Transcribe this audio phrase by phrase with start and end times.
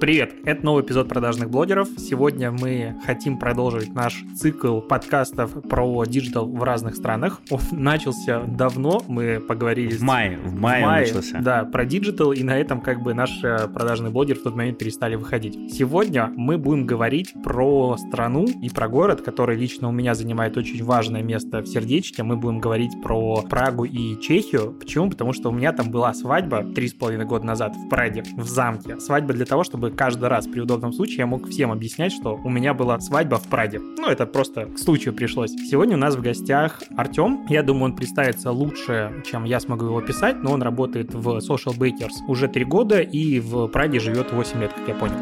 [0.00, 0.32] Привет!
[0.46, 1.86] Это новый эпизод продажных блогеров.
[1.98, 7.42] Сегодня мы хотим продолжить наш цикл подкастов про digital в разных странах.
[7.50, 9.94] Он начался давно, мы поговорили...
[9.94, 11.40] В мае, в мае, в мае начался.
[11.42, 14.78] Да, про digital, и на этом как бы наш э, продажный блогер в тот момент
[14.78, 15.70] перестали выходить.
[15.74, 20.82] Сегодня мы будем говорить про страну и про город, который лично у меня занимает очень
[20.82, 22.22] важное место в сердечке.
[22.22, 24.72] Мы будем говорить про Прагу и Чехию.
[24.80, 25.10] Почему?
[25.10, 28.48] Потому что у меня там была свадьба три с половиной года назад в Праге, в
[28.48, 28.98] замке.
[28.98, 32.50] Свадьба для того, чтобы каждый раз при удобном случае я мог всем объяснять, что у
[32.50, 33.80] меня была свадьба в Праге.
[33.80, 35.50] Ну, это просто к случаю пришлось.
[35.50, 37.46] Сегодня у нас в гостях Артем.
[37.48, 41.76] Я думаю, он представится лучше, чем я смогу его описать, но он работает в Social
[41.76, 45.16] Bakers уже три года и в Праге живет 8 лет, как я понял.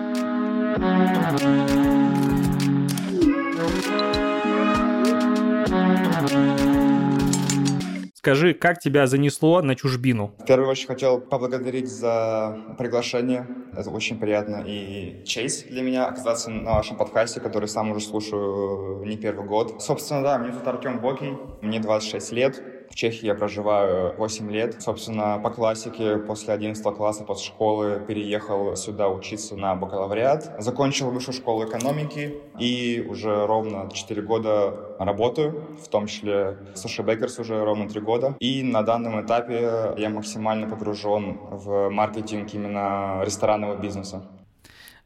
[8.28, 10.34] Скажи, как тебя занесло на чужбину?
[10.38, 13.46] В первую очередь хотел поблагодарить за приглашение.
[13.74, 19.02] Это очень приятно и честь для меня оказаться на вашем подкасте, который сам уже слушаю
[19.06, 19.82] не первый год.
[19.82, 22.62] Собственно, да, меня зовут Артем Бокий, мне 26 лет.
[22.90, 24.82] В Чехии я проживаю 8 лет.
[24.82, 30.54] Собственно, по классике после 11 класса, после школы переехал сюда учиться на бакалавриат.
[30.58, 37.02] Закончил высшую школу экономики и уже ровно 4 года работаю, в том числе в Sushi
[37.02, 38.36] Bakers уже ровно 3 года.
[38.40, 44.22] И на данном этапе я максимально погружен в маркетинг именно ресторанного бизнеса.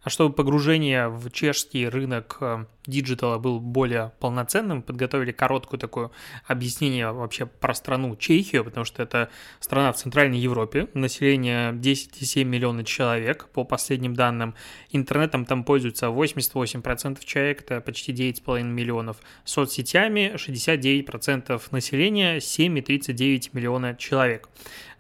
[0.02, 6.10] А чтобы погружение в чешский рынок э, digital а был более полноценным, подготовили короткую такое
[6.46, 9.30] объяснение вообще про страну Чехию, потому что это
[9.60, 14.54] страна в Центральной Европе, население 10,7 миллиона человек, по последним данным.
[14.90, 19.18] Интернетом там пользуются 88% человек, это почти 9,5 миллионов.
[19.44, 24.48] Соцсетями 69% населения, 7,39 миллиона человек.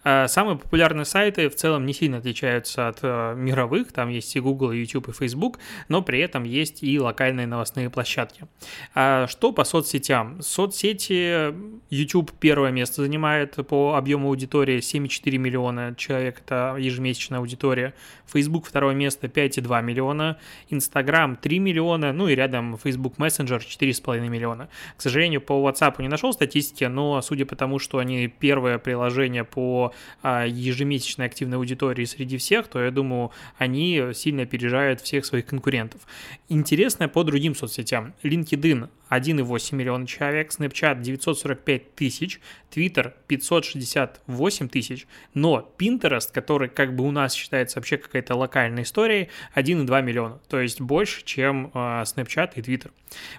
[0.04, 4.40] А самые популярные сайты в целом не сильно отличаются от э, мировых, там есть и
[4.40, 5.58] Google, и YouTube, и Facebook,
[5.88, 8.46] но при этом есть и локальные новостные площадки.
[8.94, 10.42] А что по соцсетям?
[10.42, 11.54] Соцсети
[11.90, 17.94] YouTube первое место занимает по объему аудитории 7,4 миллиона человек, это ежемесячная аудитория.
[18.26, 20.38] Facebook второе место 5,2 миллиона,
[20.70, 24.68] Instagram 3 миллиона, ну и рядом Facebook Messenger 4,5 миллиона.
[24.96, 29.44] К сожалению, по WhatsApp не нашел статистики, но судя по тому, что они первое приложение
[29.44, 29.91] по
[30.22, 36.00] а, ежемесячной активной аудитории среди всех, то я думаю, они сильно опережают всех своих конкурентов.
[36.48, 38.14] Интересно по другим соцсетям.
[38.22, 42.40] LinkedIn 1,8 миллиона человек, Snapchat 945 тысяч,
[42.74, 49.28] Twitter 568 тысяч, но Pinterest, который как бы у нас считается вообще какая-то локальная история,
[49.54, 52.90] 1,2 миллиона, то есть больше, чем э, Snapchat и Twitter.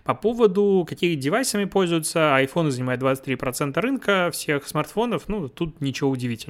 [0.03, 6.43] По поводу какими девайсами пользуются, iPhone занимает 23% рынка всех смартфонов, ну, тут ничего удивительного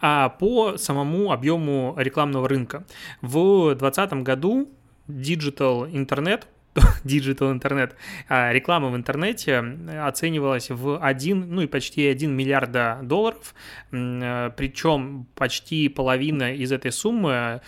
[0.00, 2.84] а по самому объему рекламного рынка.
[3.22, 4.68] В 2020 году
[5.08, 6.46] Digital интернет
[7.04, 7.96] digital интернет,
[8.28, 9.58] а, реклама в интернете
[10.02, 13.54] оценивалась в 1, ну и почти 1 миллиарда долларов,
[13.92, 17.60] э, причем почти половина из этой суммы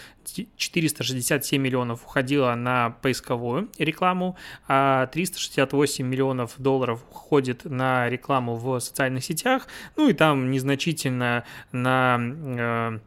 [0.57, 4.37] 467 миллионов уходило на поисковую рекламу,
[4.67, 12.19] а 368 миллионов долларов уходит на рекламу в социальных сетях, ну и там незначительно на
[12.21, 12.99] э,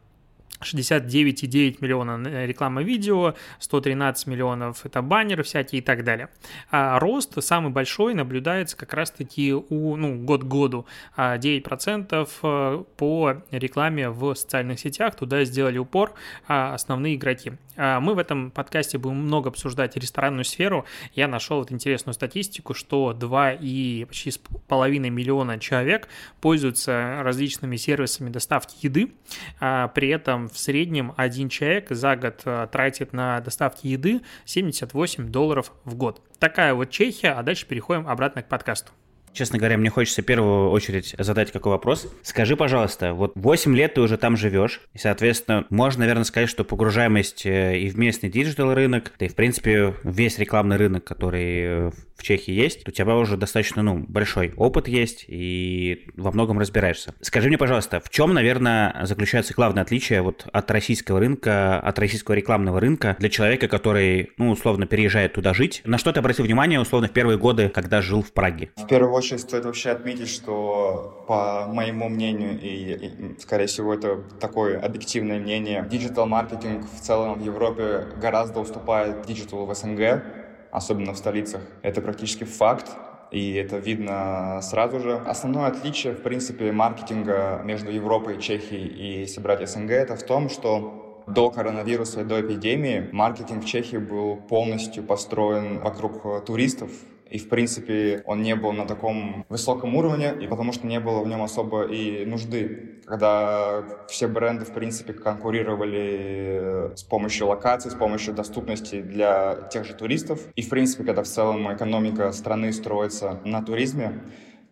[0.60, 6.28] 69,9 миллиона реклама видео, 113 миллионов это баннеры всякие и так далее.
[6.70, 12.84] А рост самый большой наблюдается как раз-таки у, ну, год к году, 9% а э,
[12.96, 16.14] по рекламе в социальных сетях, туда сделали упор
[16.46, 17.52] а, основные игроки.
[17.76, 20.84] А мы в этом подкасте будем много обсуждать ресторанную сферу.
[21.14, 24.32] Я нашел вот интересную статистику, что 2 и почти
[24.68, 26.08] половиной миллиона человек
[26.40, 29.12] пользуются различными сервисами доставки еды,
[29.58, 35.72] при этом в среднем один человек за год э, тратит на доставки еды 78 долларов
[35.84, 36.22] в год.
[36.38, 38.92] Такая вот Чехия, а дальше переходим обратно к подкасту.
[39.32, 42.12] Честно говоря, мне хочется в первую очередь задать какой вопрос.
[42.22, 46.64] Скажи, пожалуйста, вот 8 лет ты уже там живешь, и, соответственно, можно, наверное, сказать, что
[46.64, 51.60] погружаемость э, и в местный digital рынок, да и, в принципе, весь рекламный рынок, который
[51.62, 56.58] э, в Чехии есть, у тебя уже достаточно, ну, большой опыт есть, и во многом
[56.58, 57.14] разбираешься.
[57.22, 62.34] Скажи мне, пожалуйста, в чем, наверное, заключается главное отличие вот от российского рынка, от российского
[62.34, 65.80] рекламного рынка для человека, который, ну, условно, переезжает туда жить?
[65.84, 68.70] На что ты обратил внимание, условно, в первые годы, когда жил в Праге?
[68.76, 74.16] В первую очередь стоит вообще отметить, что по моему мнению, и, и скорее всего это
[74.40, 80.22] такое объективное мнение, диджитал-маркетинг в целом в Европе гораздо уступает диджиталу в СНГ,
[80.70, 81.62] особенно в столицах.
[81.82, 82.90] Это практически факт,
[83.30, 85.16] и это видно сразу же.
[85.16, 90.48] Основное отличие, в принципе, маркетинга между Европой, Чехией и, если брать СНГ, это в том,
[90.48, 96.90] что до коронавируса и до эпидемии маркетинг в Чехии был полностью построен вокруг туристов,
[97.30, 101.22] и, в принципе, он не был на таком высоком уровне, и потому что не было
[101.22, 103.00] в нем особо и нужды.
[103.06, 109.94] Когда все бренды, в принципе, конкурировали с помощью локаций, с помощью доступности для тех же
[109.94, 114.24] туристов, и, в принципе, когда в целом экономика страны строится на туризме,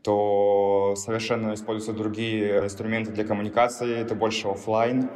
[0.03, 5.11] то совершенно используются другие инструменты для коммуникации, это больше офлайн,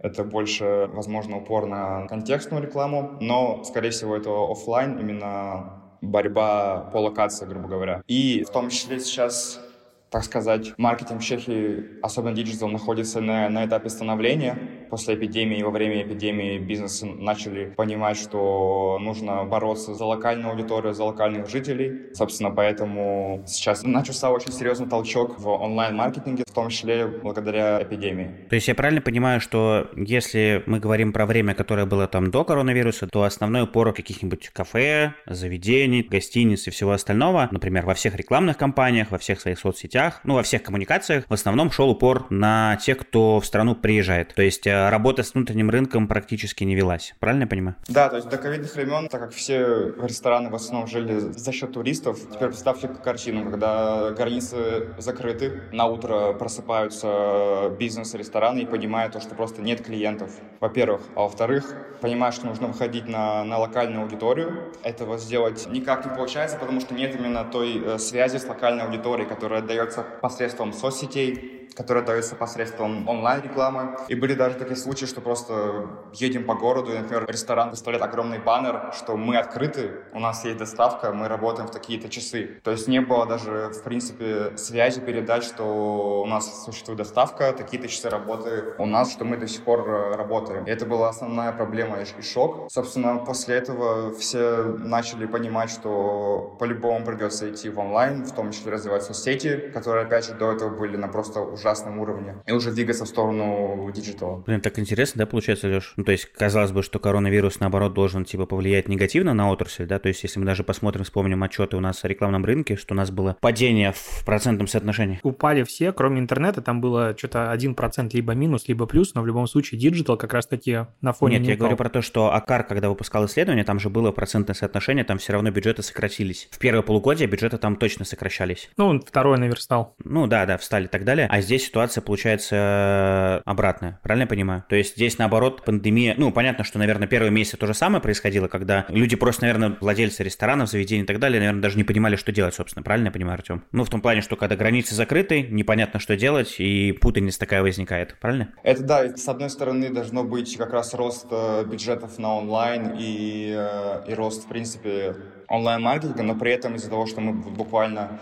[0.00, 6.98] это больше, возможно, упор на контекстную рекламу, но, скорее всего, это офлайн, именно борьба по
[6.98, 8.02] локации, грубо говоря.
[8.06, 9.60] И в том числе сейчас
[10.10, 14.58] так сказать, маркетинг в Чехии, особенно диджитал, находится на, на этапе становления.
[14.90, 21.04] После эпидемии во время эпидемии бизнесы начали понимать, что нужно бороться за локальную аудиторию, за
[21.04, 22.14] локальных жителей.
[22.14, 28.46] Собственно, поэтому сейчас начался очень серьезный толчок в онлайн-маркетинге, в том числе благодаря эпидемии.
[28.48, 32.44] То есть я правильно понимаю, что если мы говорим про время, которое было там до
[32.44, 38.56] коронавируса, то основной упор каких-нибудь кафе, заведений, гостиниц и всего остального, например, во всех рекламных
[38.56, 42.76] кампаниях, во всех своих соцсетях, соцсетях, ну, во всех коммуникациях в основном шел упор на
[42.76, 44.34] тех, кто в страну приезжает.
[44.34, 47.14] То есть э, работа с внутренним рынком практически не велась.
[47.18, 47.76] Правильно я понимаю?
[47.88, 51.72] Да, то есть до ковидных времен, так как все рестораны в основном жили за счет
[51.72, 59.34] туристов, теперь представьте картину, когда границы закрыты, на утро просыпаются бизнес-рестораны и понимают то, что
[59.34, 60.30] просто нет клиентов,
[60.60, 61.02] во-первых.
[61.16, 64.72] А во-вторых, понимают, что нужно выходить на, на локальную аудиторию.
[64.82, 69.28] Этого сделать никак не получается, потому что нет именно той э, связи с локальной аудиторией,
[69.28, 73.96] которая дает дается посредством соцсетей, которая дается посредством онлайн-рекламы.
[74.08, 78.38] И были даже такие случаи, что просто едем по городу, и, например, ресторан выставляет огромный
[78.38, 82.60] баннер, что мы открыты, у нас есть доставка, мы работаем в такие-то часы.
[82.62, 87.88] То есть не было даже, в принципе, связи передать, что у нас существует доставка, такие-то
[87.88, 90.64] часы работы у нас, что мы до сих пор э, работаем.
[90.64, 92.70] И это была основная проблема и шок.
[92.70, 98.72] Собственно, после этого все начали понимать, что по-любому придется идти в онлайн, в том числе
[98.72, 103.04] развивать соцсети, которые, опять же, до этого были на просто ужасном уровне, и уже двигаться
[103.04, 104.42] в сторону диджитала.
[104.46, 105.92] Блин, так интересно, да, получается, Леш?
[105.96, 109.98] Ну, то есть, казалось бы, что коронавирус, наоборот, должен, типа, повлиять негативно на отрасль, да,
[109.98, 112.96] то есть, если мы даже посмотрим, вспомним отчеты у нас о рекламном рынке, что у
[112.96, 115.20] нас было падение в процентном соотношении.
[115.22, 119.46] Упали все, кроме интернета, там было что-то 1% либо минус, либо плюс, но в любом
[119.46, 121.66] случае диджитал как раз-таки на фоне Нет, не я упал.
[121.66, 125.32] говорю про то, что АКАР, когда выпускал исследование, там же было процентное соотношение, там все
[125.32, 126.48] равно бюджеты сократились.
[126.50, 128.70] В первое полугодие бюджеты там точно сокращались.
[128.76, 129.94] Ну, во второй наверстал.
[130.04, 131.26] Ну, да, да, встали и так далее.
[131.30, 133.98] А здесь ситуация получается обратная.
[134.02, 134.64] Правильно я понимаю?
[134.68, 136.14] То есть здесь, наоборот, пандемия...
[136.18, 140.22] Ну, понятно, что, наверное, первые месяцы то же самое происходило, когда люди просто, наверное, владельцы
[140.22, 142.82] ресторанов, заведений и так далее, наверное, даже не понимали, что делать, собственно.
[142.82, 143.64] Правильно я понимаю, Артем?
[143.72, 148.18] Ну, в том плане, что когда границы закрыты, непонятно, что делать, и путаница такая возникает.
[148.20, 148.50] Правильно?
[148.62, 149.16] Это да.
[149.16, 154.14] С одной стороны, должно быть как раз рост э, бюджетов на онлайн и, э, и
[154.14, 155.16] рост, в принципе,
[155.48, 158.18] онлайн-маркетинга, но при этом из-за того, что мы буквально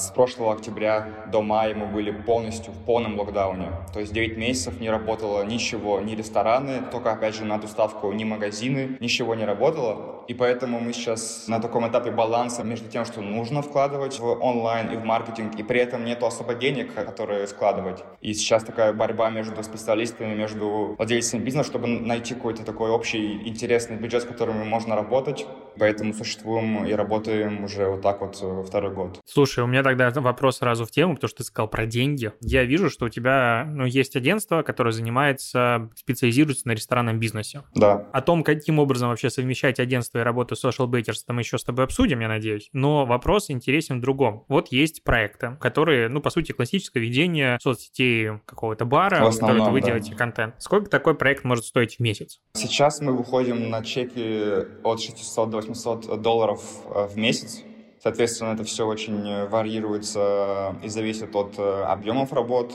[0.00, 3.68] с прошлого октября до мая мы были полностью в полном локдауне.
[3.92, 8.24] То есть 9 месяцев не работало ничего, ни рестораны, только опять же на доставку, ни
[8.24, 10.19] магазины, ничего не работало.
[10.30, 14.92] И поэтому мы сейчас на таком этапе баланса между тем, что нужно вкладывать в онлайн
[14.92, 18.04] и в маркетинг, и при этом нету особо денег, которые вкладывать.
[18.20, 23.96] И сейчас такая борьба между специалистами, между владельцами бизнеса, чтобы найти какой-то такой общий интересный
[23.96, 25.46] бюджет, с которым можно работать.
[25.76, 29.18] Поэтому существуем и работаем уже вот так вот э, второй год.
[29.24, 32.32] Слушай, у меня тогда вопрос сразу в тему, потому что ты сказал про деньги.
[32.40, 37.62] Я вижу, что у тебя ну, есть агентство, которое занимается, специализируется на ресторанном бизнесе.
[37.74, 38.06] Да.
[38.12, 41.84] О том, каким образом вообще совмещать агентство и работу Social Bakers, там еще с тобой
[41.84, 42.68] обсудим, я надеюсь.
[42.72, 44.44] Но вопрос интересен в другом.
[44.48, 49.72] Вот есть проекты, которые, ну, по сути, классическое ведение соцсетей какого-то бара, в основном, в
[49.72, 49.88] вы да.
[49.88, 50.54] делаете контент.
[50.58, 52.40] Сколько такой проект может стоить в месяц?
[52.54, 56.62] Сейчас мы выходим на чеки от 600 до 800 долларов
[56.94, 57.62] э, в месяц.
[58.02, 62.72] Соответственно, это все очень э, варьируется и зависит от э, объемов работ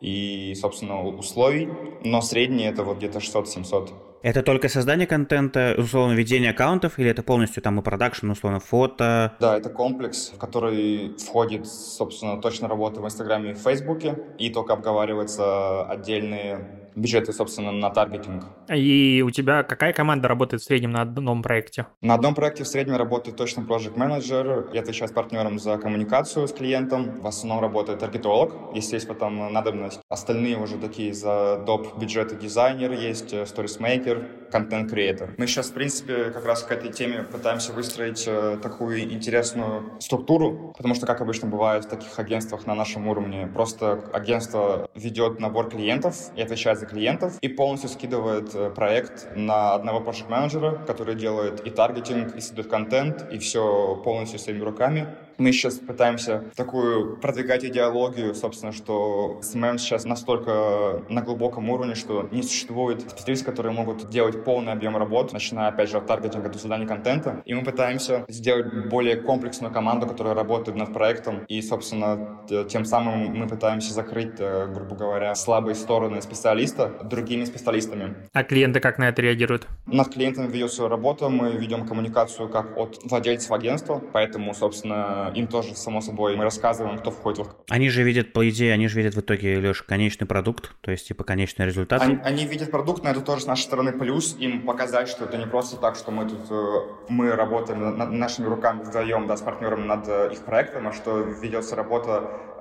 [0.00, 1.68] и, собственно, условий,
[2.04, 3.90] но средний это вот где-то 600-700.
[4.22, 9.36] Это только создание контента, условно, ведение аккаунтов, или это полностью там и продакшн, условно, фото?
[9.40, 14.74] Да, это комплекс, в который входит, собственно, точно работа в Инстаграме и Фейсбуке, и только
[14.74, 18.44] обговариваются отдельные бюджеты, собственно, на таргетинг.
[18.72, 21.86] И у тебя какая команда работает в среднем на одном проекте?
[22.00, 24.68] На одном проекте в среднем работает точно project менеджер.
[24.72, 27.20] Я отвечаю с партнером за коммуникацию с клиентом.
[27.20, 30.00] В основном работает таргетолог, если есть потом надобность.
[30.08, 31.98] Остальные уже такие за доп.
[31.98, 35.34] бюджеты дизайнер есть, сторисмейкер, контент-креатор.
[35.38, 40.74] Мы сейчас, в принципе, как раз к этой теме пытаемся выстроить э, такую интересную структуру,
[40.76, 45.70] потому что, как обычно бывает в таких агентствах на нашем уровне, просто агентство ведет набор
[45.70, 51.14] клиентов и отвечает заказы клиентов и полностью скидывает э, проект на одного проект менеджера который
[51.14, 55.06] делает и таргетинг, и создает контент, и все полностью своими руками.
[55.38, 62.28] Мы сейчас пытаемся такую продвигать идеологию, собственно, что SMM сейчас настолько на глубоком уровне, что
[62.30, 66.58] не существует специалистов, которые могут делать полный объем работ, начиная, опять же, от таргетинга до
[66.58, 67.42] создания контента.
[67.44, 71.44] И мы пытаемся сделать более комплексную команду, которая работает над проектом.
[71.48, 78.14] И, собственно, тем самым мы пытаемся закрыть, э, грубо говоря, слабые стороны специалиста другими специалистами.
[78.32, 79.66] А клиенты как на это реагируют?
[79.86, 85.74] Над клиентами ведется работа, мы ведем коммуникацию как от владельцев агентства, поэтому, собственно, им тоже,
[85.74, 87.54] само собой, мы рассказываем, кто входит в...
[87.68, 91.08] Они же видят, по идее, они же видят в итоге, Леш, конечный продукт, то есть,
[91.08, 92.02] типа, конечный результат.
[92.02, 95.36] Они, они видят продукт, но это тоже с нашей стороны плюс, им показать, что это
[95.38, 96.64] не просто так, что мы тут, э,
[97.08, 101.18] мы работаем над нашими руками вдвоем, да, с партнером над э, их проектом, а что
[101.18, 102.51] ведется работа э,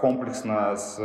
[0.00, 0.96] комплексно с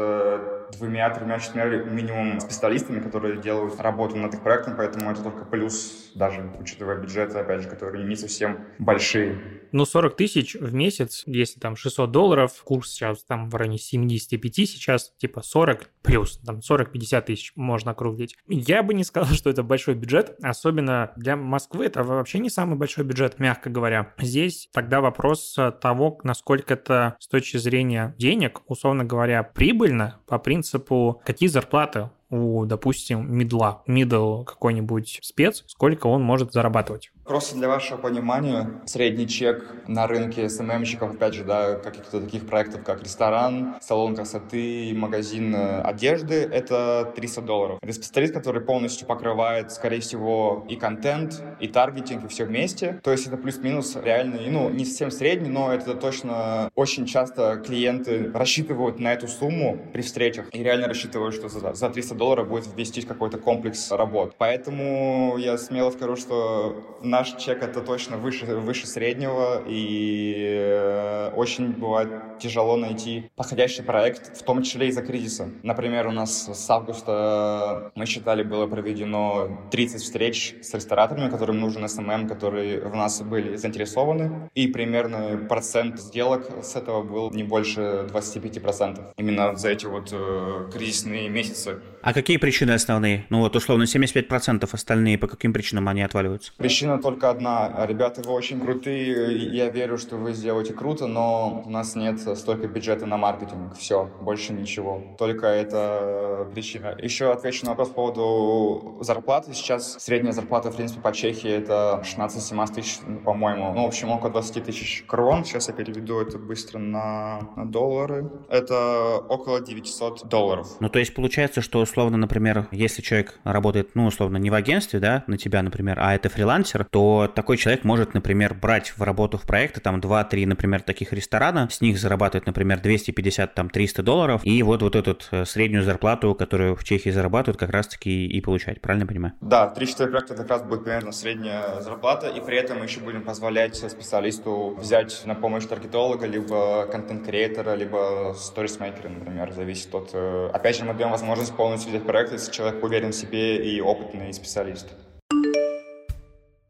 [0.78, 6.12] двумя, тремя, четырьмя минимум специалистами, которые делают работу над их проектом, поэтому это только плюс,
[6.16, 9.38] даже учитывая бюджеты, опять же, которые не совсем большие.
[9.72, 14.56] Ну, 40 тысяч в месяц, если там 600 долларов, курс сейчас там в районе 75
[14.56, 18.38] сейчас, типа 40 плюс, там 40-50 тысяч можно округлить.
[18.48, 22.78] Я бы не сказал, что это большой бюджет, особенно для Москвы это вообще не самый
[22.78, 24.14] большой бюджет, мягко говоря.
[24.18, 31.22] Здесь тогда вопрос того, насколько это с точки зрения денег, условно говоря, прибыльно по принципу,
[31.26, 37.12] какие зарплаты у, допустим, мидла, мидл какой-нибудь спец, сколько он может зарабатывать.
[37.26, 42.84] Просто для вашего понимания, средний чек на рынке СММщиков, опять же, да, каких-то таких проектов,
[42.84, 47.80] как ресторан, салон красоты, магазин э, одежды, это 300 долларов.
[47.82, 53.00] Это специалист, который полностью покрывает, скорее всего, и контент, и таргетинг, и все вместе.
[53.04, 58.32] То есть это плюс-минус реальный, ну, не совсем средний, но это точно очень часто клиенты
[58.34, 62.68] рассчитывают на эту сумму при встречах и реально рассчитывают, что за, за 300 долларов будет
[62.76, 64.36] ввестись какой-то комплекс работ.
[64.38, 71.70] Поэтому я смело скажу, что наш чек это точно выше, выше среднего, и э, очень
[71.72, 75.50] бывает тяжело найти подходящий проект, в том числе из-за кризиса.
[75.64, 81.88] Например, у нас с августа, мы считали, было проведено 30 встреч с рестораторами, которым нужен
[81.88, 88.08] SMM, которые в нас были заинтересованы, и примерно процент сделок с этого был не больше
[88.12, 89.14] 25%.
[89.18, 91.80] Именно за эти вот э, кризисные месяцы.
[92.02, 93.26] А какие причины основные?
[93.30, 96.52] Ну вот условно 75% остальные, по каким причинам они отваливаются?
[96.58, 97.86] Причина только одна.
[97.86, 102.68] Ребята, вы очень крутые, я верю, что вы сделаете круто, но у нас нет столько
[102.68, 103.76] бюджета на маркетинг.
[103.78, 105.04] Все, больше ничего.
[105.20, 106.96] Только это причина.
[107.00, 109.54] Еще отвечу на вопрос по поводу зарплаты.
[109.54, 113.72] Сейчас средняя зарплата, в принципе, по Чехии это 16-17 тысяч, по-моему.
[113.74, 115.46] Ну, в общем, около 20 тысяч крон.
[115.46, 118.32] Сейчас я переведу это быстро на доллары.
[118.50, 120.68] Это около 900 долларов.
[120.80, 125.00] Ну, то есть получается, что условно, например, если человек работает, ну, условно, не в агентстве,
[125.00, 129.38] да, на тебя, например, а это фрилансер, то такой человек может, например, брать в работу
[129.38, 134.40] в проекты там 2-3, например, таких ресторана, с них зарабатывать, например, 250, там, 300 долларов,
[134.46, 138.80] и вот вот эту э, среднюю зарплату, которую в Чехии зарабатывают, как раз-таки и получать,
[138.80, 139.34] правильно понимаю?
[139.42, 143.24] Да, 3-4 проекта как раз будет примерно средняя зарплата, и при этом мы еще будем
[143.24, 150.12] позволять специалисту взять на помощь таргетолога, либо контент-креатора, либо сторисмейкера, например, зависит от...
[150.14, 153.82] Э, опять же, мы даем возможность полностью взять проект, если человек уверен в себе и
[153.82, 154.88] опытный специалист.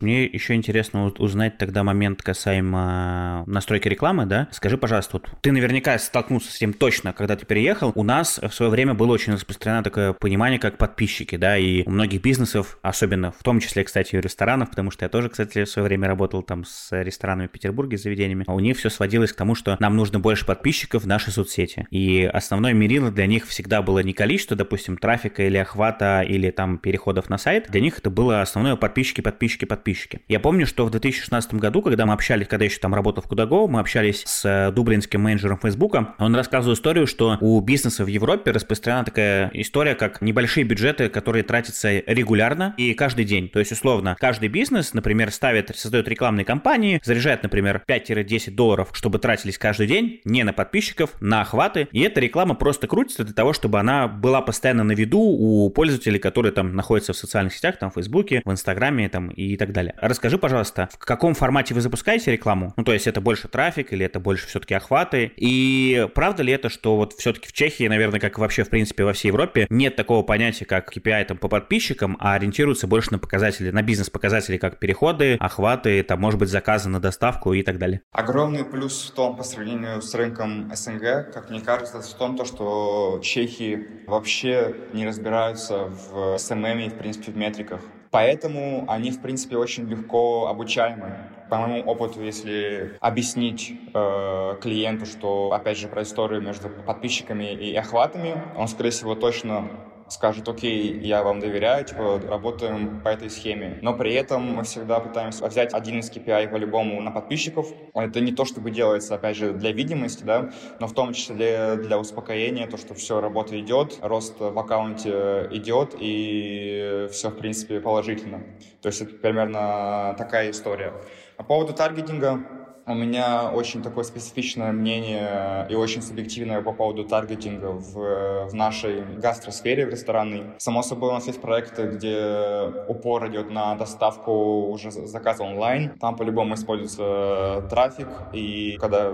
[0.02, 4.50] Мне еще интересно узнать тогда момент касаемо настройки рекламы, да?
[4.52, 7.94] Скажи, пожалуйста, вот ты наверняка столкнулся с этим точно, когда ты переехал.
[7.96, 11.92] У нас в свое время было очень распространено такое понимание, как подписчики, да, и у
[11.92, 15.70] многих бизнесов, особенно в том числе, кстати, и ресторанов, потому что я тоже, кстати, в
[15.70, 19.32] свое время работал там с ресторанами в Петербурге, с заведениями, а у них все сводилось
[19.32, 21.88] к тому, что нам нужно больше подписчиков в нашей соцсети.
[21.90, 26.80] И основной мерило для них всегда было не количество, допустим, трафика или охвата, или там
[26.80, 27.68] переходов на сайт.
[27.70, 30.22] Для них это было основное подписчики, подписчики, подписчики подписчики.
[30.27, 33.68] Я помню, что в 2016 году, когда мы общались, когда еще там работал в Кудаго,
[33.68, 38.50] мы общались с э, дублинским менеджером Фейсбука, он рассказывал историю, что у бизнеса в Европе
[38.50, 43.48] распространена такая история, как небольшие бюджеты, которые тратятся регулярно и каждый день.
[43.48, 49.20] То есть, условно, каждый бизнес, например, ставит, создает рекламные кампании, заряжает, например, 5-10 долларов, чтобы
[49.20, 51.88] тратились каждый день не на подписчиков, на охваты.
[51.92, 56.18] И эта реклама просто крутится для того, чтобы она была постоянно на виду у пользователей,
[56.18, 59.94] которые там находятся в социальных сетях, там, в Фейсбуке, в Инстаграме там, и так далее.
[60.01, 62.74] Расскажи, пожалуйста, в каком формате вы запускаете рекламу?
[62.77, 65.32] Ну, то есть это больше трафик или это больше все-таки охваты?
[65.36, 69.13] И правда ли это, что вот все-таки в Чехии, наверное, как вообще, в принципе, во
[69.13, 73.70] всей Европе, нет такого понятия, как KPI там, по подписчикам, а ориентируются больше на показатели,
[73.70, 78.01] на бизнес-показатели, как переходы, охваты, там, может быть, заказы на доставку и так далее?
[78.12, 82.46] Огромный плюс в том, по сравнению с рынком СНГ, как мне кажется, в том, то,
[82.46, 87.82] что чехи вообще не разбираются в SMM и, в принципе, в метриках.
[88.15, 91.17] Поэтому они, в принципе, очень легко обучаемы.
[91.50, 97.75] По моему опыту, если объяснить э, клиенту, что, опять же, про историю между подписчиками и
[97.75, 99.69] охватами, он, скорее всего, точно
[100.07, 103.79] скажет, окей, я вам доверяю, типа, работаем по этой схеме.
[103.81, 107.67] Но при этом мы всегда пытаемся взять один из KPI по-любому на подписчиков.
[107.93, 112.00] Это не то, чтобы делается, опять же, для видимости, да, но в том числе для
[112.00, 118.43] успокоения, то, что все, работа идет, рост в аккаунте идет, и все, в принципе, положительно.
[118.81, 120.93] То есть это примерно такая история.
[121.38, 127.72] По поводу таргетинга, у меня очень такое специфичное мнение и очень субъективное по поводу таргетинга
[127.72, 130.54] в, в нашей гастросфере, в ресторанной.
[130.60, 134.32] Само собой, у нас есть проекты, где упор идет на доставку
[134.68, 135.98] уже заказа онлайн.
[136.00, 139.13] Там по-любому используется трафик, и когда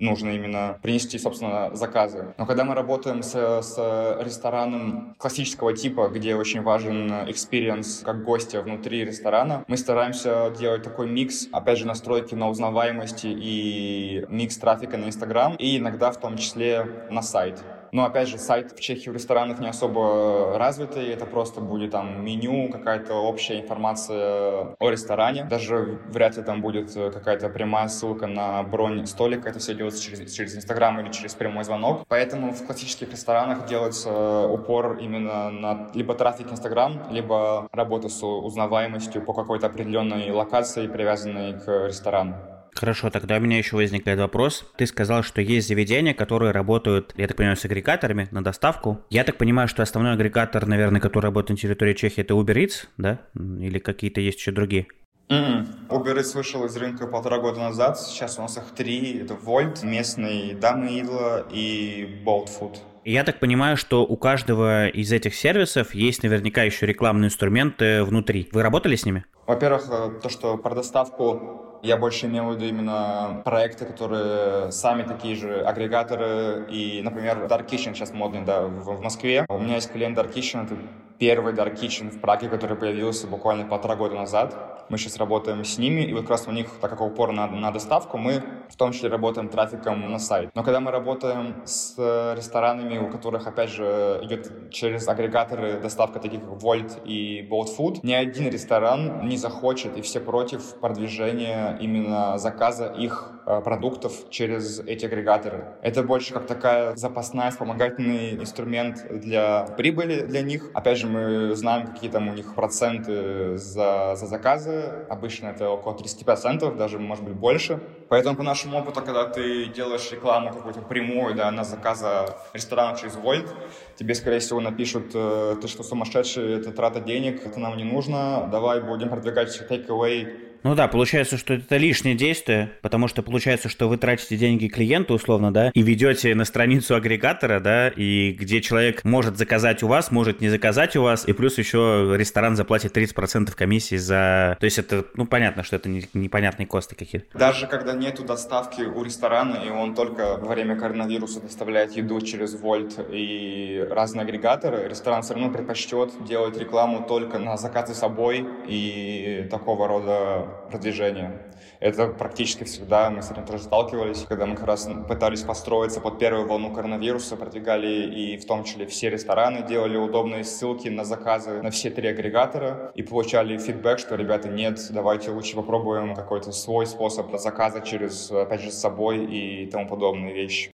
[0.00, 2.34] нужно именно принести, собственно, заказы.
[2.38, 8.62] Но когда мы работаем с, с рестораном классического типа, где очень важен experience как гостя
[8.62, 14.96] внутри ресторана, мы стараемся делать такой микс, опять же, настройки на узнаваемости и микс трафика
[14.96, 17.62] на Инстаграм, и иногда в том числе на сайт.
[17.92, 21.08] Но, опять же, сайт в Чехии в ресторанах не особо развитый.
[21.08, 25.44] Это просто будет там меню, какая-то общая информация о ресторане.
[25.44, 29.48] Даже вряд ли там будет какая-то прямая ссылка на бронь столика.
[29.48, 32.04] Это все делается через, через Инстаграм или через прямой звонок.
[32.08, 39.22] Поэтому в классических ресторанах делается упор именно на либо трафик Инстаграм, либо работа с узнаваемостью
[39.22, 42.36] по какой-то определенной локации, привязанной к ресторану.
[42.80, 44.64] Хорошо, тогда у меня еще возникает вопрос.
[44.78, 49.02] Ты сказал, что есть заведения, которые работают, я так понимаю, с агрегаторами на доставку.
[49.10, 52.86] Я так понимаю, что основной агрегатор, наверное, который работает на территории Чехии, это Uber Eats,
[52.96, 53.20] да?
[53.34, 54.86] Или какие-то есть еще другие?
[55.28, 55.90] Mm-mm.
[55.90, 58.00] Uber Eats вышел из рынка полтора года назад.
[58.00, 59.18] Сейчас у нас их три.
[59.18, 62.78] Это Volt, местный Дамы Идла и Bolt Food.
[63.04, 68.48] Я так понимаю, что у каждого из этих сервисов есть наверняка еще рекламные инструменты внутри.
[68.52, 69.26] Вы работали с ними?
[69.46, 75.02] Во-первых, э, то, что про доставку я больше имел в виду именно проекты, которые сами
[75.02, 76.66] такие же агрегаторы.
[76.70, 79.46] И, например, Dark Kitchen сейчас модный, да, в, в Москве.
[79.48, 80.76] У меня есть клиент Dark Kitchen, это
[81.20, 84.56] первый Dark Kitchen в Праге, который появился буквально полтора года назад.
[84.88, 87.46] Мы сейчас работаем с ними, и вот как раз у них, так как упор на,
[87.46, 90.50] на доставку, мы в том числе работаем трафиком на сайт.
[90.54, 91.94] Но когда мы работаем с
[92.34, 98.00] ресторанами, у которых, опять же, идет через агрегаторы доставка таких как Volt и Bolt Food,
[98.02, 104.80] ни один ресторан не захочет, и все против продвижения именно заказа их э, продуктов через
[104.80, 105.76] эти агрегаторы.
[105.82, 110.70] Это больше как такая запасная, вспомогательный инструмент для прибыли для них.
[110.74, 115.94] Опять же, мы знаем, какие там у них проценты за, за заказы, обычно это около
[115.94, 117.80] 30%, даже может быть больше.
[118.08, 123.16] Поэтому по нашему опыту, когда ты делаешь рекламу какую-то прямую, да, на заказа ресторана через
[123.16, 123.54] Вольт,
[123.96, 128.48] тебе, скорее всего, напишут, э, ты что, сумасшедший, это трата денег, это нам не нужно,
[128.50, 133.68] давай будем продвигать take away ну да, получается, что это лишнее действие, потому что получается,
[133.68, 138.60] что вы тратите деньги клиенту, условно, да, и ведете на страницу агрегатора, да, и где
[138.60, 142.96] человек может заказать у вас, может не заказать у вас, и плюс еще ресторан заплатит
[142.96, 144.56] 30% комиссии за...
[144.60, 147.38] То есть это, ну, понятно, что это не, непонятные косты какие-то.
[147.38, 152.54] Даже когда нету доставки у ресторана, и он только во время коронавируса доставляет еду через
[152.54, 159.48] Вольт и разные агрегаторы, ресторан все равно предпочтет делать рекламу только на заказы собой и
[159.50, 161.50] такого рода продвижения.
[161.80, 166.18] Это практически всегда мы с этим тоже сталкивались, когда мы как раз пытались построиться под
[166.18, 171.62] первую волну коронавируса, продвигали и в том числе все рестораны, делали удобные ссылки на заказы
[171.62, 176.86] на все три агрегатора и получали фидбэк, что, ребята, нет, давайте лучше попробуем какой-то свой
[176.86, 180.70] способ заказа через, опять же, с собой и тому подобные вещи.